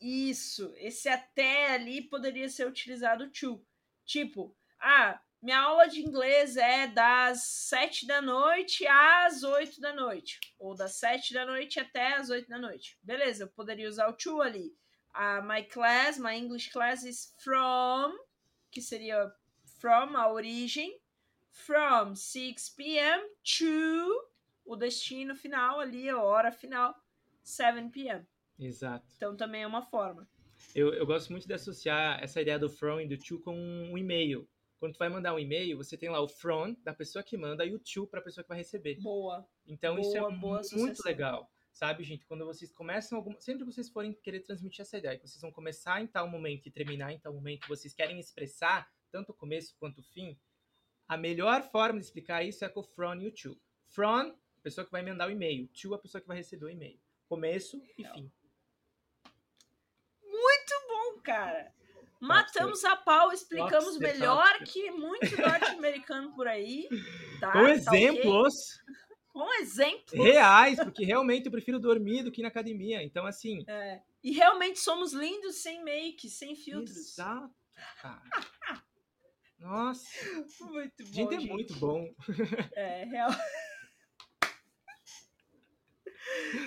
Isso, 0.01 0.73
esse 0.75 1.07
até 1.07 1.71
ali 1.73 2.01
poderia 2.01 2.49
ser 2.49 2.67
utilizado 2.67 3.29
to. 3.31 3.65
Tipo, 4.05 4.53
ah, 4.77 5.17
minha 5.41 5.57
aula 5.61 5.87
de 5.87 6.01
inglês 6.01 6.57
é 6.57 6.87
das 6.87 7.43
7 7.69 8.05
da 8.05 8.21
noite 8.21 8.85
às 8.85 9.41
8 9.43 9.79
da 9.79 9.93
noite. 9.93 10.37
Ou 10.59 10.75
das 10.75 10.95
7 10.95 11.33
da 11.33 11.45
noite 11.45 11.79
até 11.79 12.15
às 12.15 12.29
8 12.29 12.49
da 12.49 12.59
noite. 12.59 12.99
Beleza, 13.01 13.45
eu 13.45 13.47
poderia 13.47 13.87
usar 13.87 14.09
o 14.09 14.13
to 14.13 14.41
ali. 14.41 14.75
Ah, 15.13 15.41
my 15.41 15.63
class, 15.63 16.19
my 16.19 16.35
English 16.35 16.69
class 16.69 17.03
is 17.05 17.33
from, 17.41 18.13
que 18.69 18.81
seria 18.81 19.31
from, 19.79 20.17
a 20.17 20.27
origem, 20.29 20.99
from 21.55 22.15
6 22.15 22.69
p.m. 22.75 23.23
to 23.43 24.29
o 24.65 24.75
destino 24.75 25.33
final 25.35 25.79
ali, 25.79 26.09
a 26.09 26.21
hora 26.21 26.51
final, 26.51 26.93
7 27.43 27.89
p.m. 27.89 28.25
Exato. 28.59 29.05
Então 29.15 29.35
também 29.35 29.63
é 29.63 29.67
uma 29.67 29.81
forma. 29.81 30.27
Eu, 30.73 30.93
eu 30.93 31.05
gosto 31.05 31.31
muito 31.31 31.47
de 31.47 31.53
associar 31.53 32.21
essa 32.21 32.41
ideia 32.41 32.59
do 32.59 32.69
from 32.69 32.99
e 32.99 33.07
do 33.07 33.17
to 33.17 33.39
com 33.39 33.55
um 33.55 33.97
e-mail. 33.97 34.47
Quando 34.79 34.93
tu 34.93 34.99
vai 34.99 35.09
mandar 35.09 35.33
um 35.33 35.39
e-mail, 35.39 35.77
você 35.77 35.97
tem 35.97 36.09
lá 36.09 36.19
o 36.19 36.27
from 36.27 36.75
da 36.83 36.93
pessoa 36.93 37.23
que 37.23 37.37
manda 37.37 37.65
e 37.65 37.73
o 37.73 37.79
to 37.79 38.05
para 38.07 38.19
a 38.19 38.23
pessoa 38.23 38.43
que 38.43 38.49
vai 38.49 38.57
receber. 38.57 38.99
Boa. 38.99 39.47
Então 39.65 39.97
isso 39.97 40.15
é 40.15 40.19
Boa, 40.19 40.31
boa 40.31 40.55
muito 40.57 40.65
associação. 40.65 41.05
legal. 41.05 41.51
Sabe, 41.71 42.03
gente? 42.03 42.25
Quando 42.25 42.45
vocês 42.45 42.71
começam 42.71 43.17
alguma. 43.17 43.39
Sempre 43.39 43.65
que 43.65 43.71
vocês 43.73 43.89
forem 43.89 44.13
querer 44.13 44.41
transmitir 44.41 44.81
essa 44.81 44.97
ideia, 44.97 45.17
que 45.17 45.27
vocês 45.27 45.41
vão 45.41 45.51
começar 45.51 46.01
em 46.01 46.07
tal 46.07 46.27
momento 46.27 46.67
e 46.67 46.71
terminar 46.71 47.11
em 47.11 47.19
tal 47.19 47.33
momento, 47.33 47.67
vocês 47.67 47.93
querem 47.93 48.19
expressar 48.19 48.89
tanto 49.11 49.31
o 49.31 49.35
começo 49.35 49.75
quanto 49.79 49.99
o 49.99 50.03
fim, 50.03 50.37
a 51.07 51.17
melhor 51.17 51.61
forma 51.63 51.99
de 51.99 52.05
explicar 52.05 52.43
isso 52.43 52.63
é 52.65 52.69
com 52.69 52.79
o 52.79 52.83
from 52.83 53.15
e 53.15 53.27
o 53.27 53.31
to. 53.31 53.59
From, 53.89 54.35
a 54.57 54.61
pessoa 54.61 54.85
que 54.85 54.91
vai 54.91 55.03
mandar 55.03 55.27
o 55.27 55.31
e-mail. 55.31 55.67
To, 55.69 55.93
a 55.93 55.99
pessoa 55.99 56.21
que 56.21 56.27
vai 56.27 56.37
receber 56.37 56.65
o 56.65 56.69
e-mail. 56.69 56.99
Começo 57.27 57.81
e 57.97 58.03
fim. 58.03 58.31
Muito 60.23 60.73
bom, 60.87 61.21
cara. 61.21 61.71
Matamos 62.19 62.83
a 62.85 62.95
pau, 62.95 63.31
explicamos 63.31 63.97
melhor 63.99 64.57
que 64.65 64.89
muito 64.91 65.39
norte-americano 65.39 66.33
por 66.33 66.47
aí. 66.47 66.87
Tá? 67.39 67.51
Com 67.51 67.59
Tá 67.59 67.61
ok? 67.61 67.71
exemplos 67.73 68.55
Com 69.31 69.53
exemplos. 69.61 70.11
reais, 70.13 70.79
porque 70.83 71.03
realmente 71.05 71.45
eu 71.45 71.51
prefiro 71.51 71.79
dormir 71.79 72.23
do 72.23 72.31
que 72.31 72.41
ir 72.41 72.43
na 72.43 72.47
academia. 72.47 73.03
Então, 73.03 73.25
assim. 73.25 73.63
É. 73.67 74.01
E 74.23 74.31
realmente 74.31 74.79
somos 74.79 75.13
lindos 75.13 75.57
sem 75.57 75.83
make, 75.83 76.29
sem 76.29 76.55
filtros. 76.55 76.95
Exato, 76.97 77.53
cara. 78.01 78.21
Nossa, 79.59 80.07
Muito 80.61 81.03
bom. 81.03 81.13
gente, 81.13 81.35
é 81.35 81.39
muito 81.39 81.75
bom. 81.75 82.07
É, 82.75 83.05
real. 83.05 83.29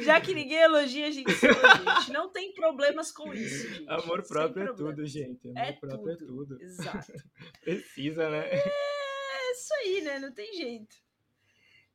Já 0.02 0.20
que 0.20 0.34
ninguém 0.34 0.58
elogia, 0.58 1.06
a 1.06 1.10
gente 1.10 1.30
se 1.32 1.46
elogia. 1.46 1.68
A 1.92 2.00
gente 2.00 2.12
não 2.12 2.30
tem 2.30 2.52
problemas 2.54 3.10
com 3.12 3.32
isso, 3.34 3.68
gente. 3.74 3.88
Amor 3.90 4.24
Sem 4.24 4.28
próprio 4.36 4.62
é 4.62 4.66
problemas. 4.66 4.94
tudo, 4.96 5.06
gente. 5.06 5.48
Amor 5.48 5.58
É 5.62 5.72
próprio 5.72 6.16
tudo. 6.16 6.22
é 6.24 6.26
tudo. 6.26 6.62
Exato. 6.62 7.12
Precisa, 7.62 8.30
né? 8.30 8.48
É 8.50 9.52
isso 9.52 9.74
aí, 9.74 10.00
né? 10.02 10.18
Não 10.18 10.32
tem 10.32 10.52
jeito. 10.54 10.96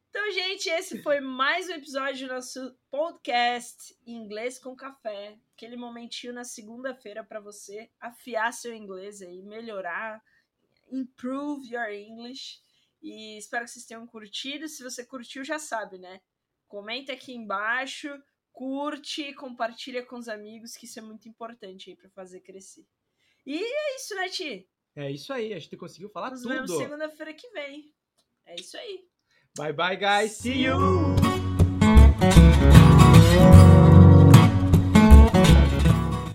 Então, 0.09 0.31
gente, 0.31 0.69
esse 0.69 1.01
foi 1.01 1.19
mais 1.21 1.67
um 1.69 1.73
episódio 1.73 2.27
do 2.27 2.33
nosso 2.35 2.75
podcast 2.91 3.97
Inglês 4.05 4.59
com 4.59 4.75
Café. 4.75 5.37
Aquele 5.55 5.75
momentinho 5.75 6.33
na 6.33 6.43
segunda-feira 6.43 7.23
para 7.23 7.39
você 7.39 7.89
afiar 7.99 8.53
seu 8.53 8.75
inglês 8.75 9.23
aí, 9.23 9.41
melhorar, 9.41 10.21
improve 10.91 11.67
your 11.73 11.89
English. 11.89 12.59
E 13.01 13.37
espero 13.37 13.65
que 13.65 13.71
vocês 13.71 13.85
tenham 13.85 14.07
curtido. 14.07 14.67
Se 14.67 14.83
você 14.83 15.05
curtiu, 15.05 15.43
já 15.43 15.59
sabe, 15.59 15.97
né? 15.97 16.21
Comenta 16.67 17.13
aqui 17.13 17.33
embaixo, 17.33 18.09
curte, 18.51 19.33
compartilha 19.33 20.05
com 20.05 20.17
os 20.17 20.27
amigos, 20.27 20.75
que 20.75 20.85
isso 20.85 20.99
é 20.99 21.01
muito 21.01 21.27
importante 21.27 21.89
aí 21.89 21.95
para 21.95 22.09
fazer 22.09 22.39
crescer. 22.41 22.85
E 23.45 23.57
é 23.57 23.95
isso, 23.95 24.15
né, 24.15 24.29
Ti? 24.29 24.69
É 24.95 25.11
isso 25.11 25.33
aí, 25.33 25.53
a 25.53 25.59
gente 25.59 25.75
conseguiu 25.75 26.09
falar 26.09 26.31
Nos 26.31 26.43
vemos 26.43 26.69
tudo. 26.69 26.81
segunda-feira 26.81 27.33
que 27.33 27.49
vem. 27.49 27.93
É 28.45 28.55
isso 28.55 28.77
aí. 28.77 29.07
Bye 29.57 29.73
bye, 29.73 29.97
guys. 29.97 30.33
See 30.33 30.63
you! 30.65 31.22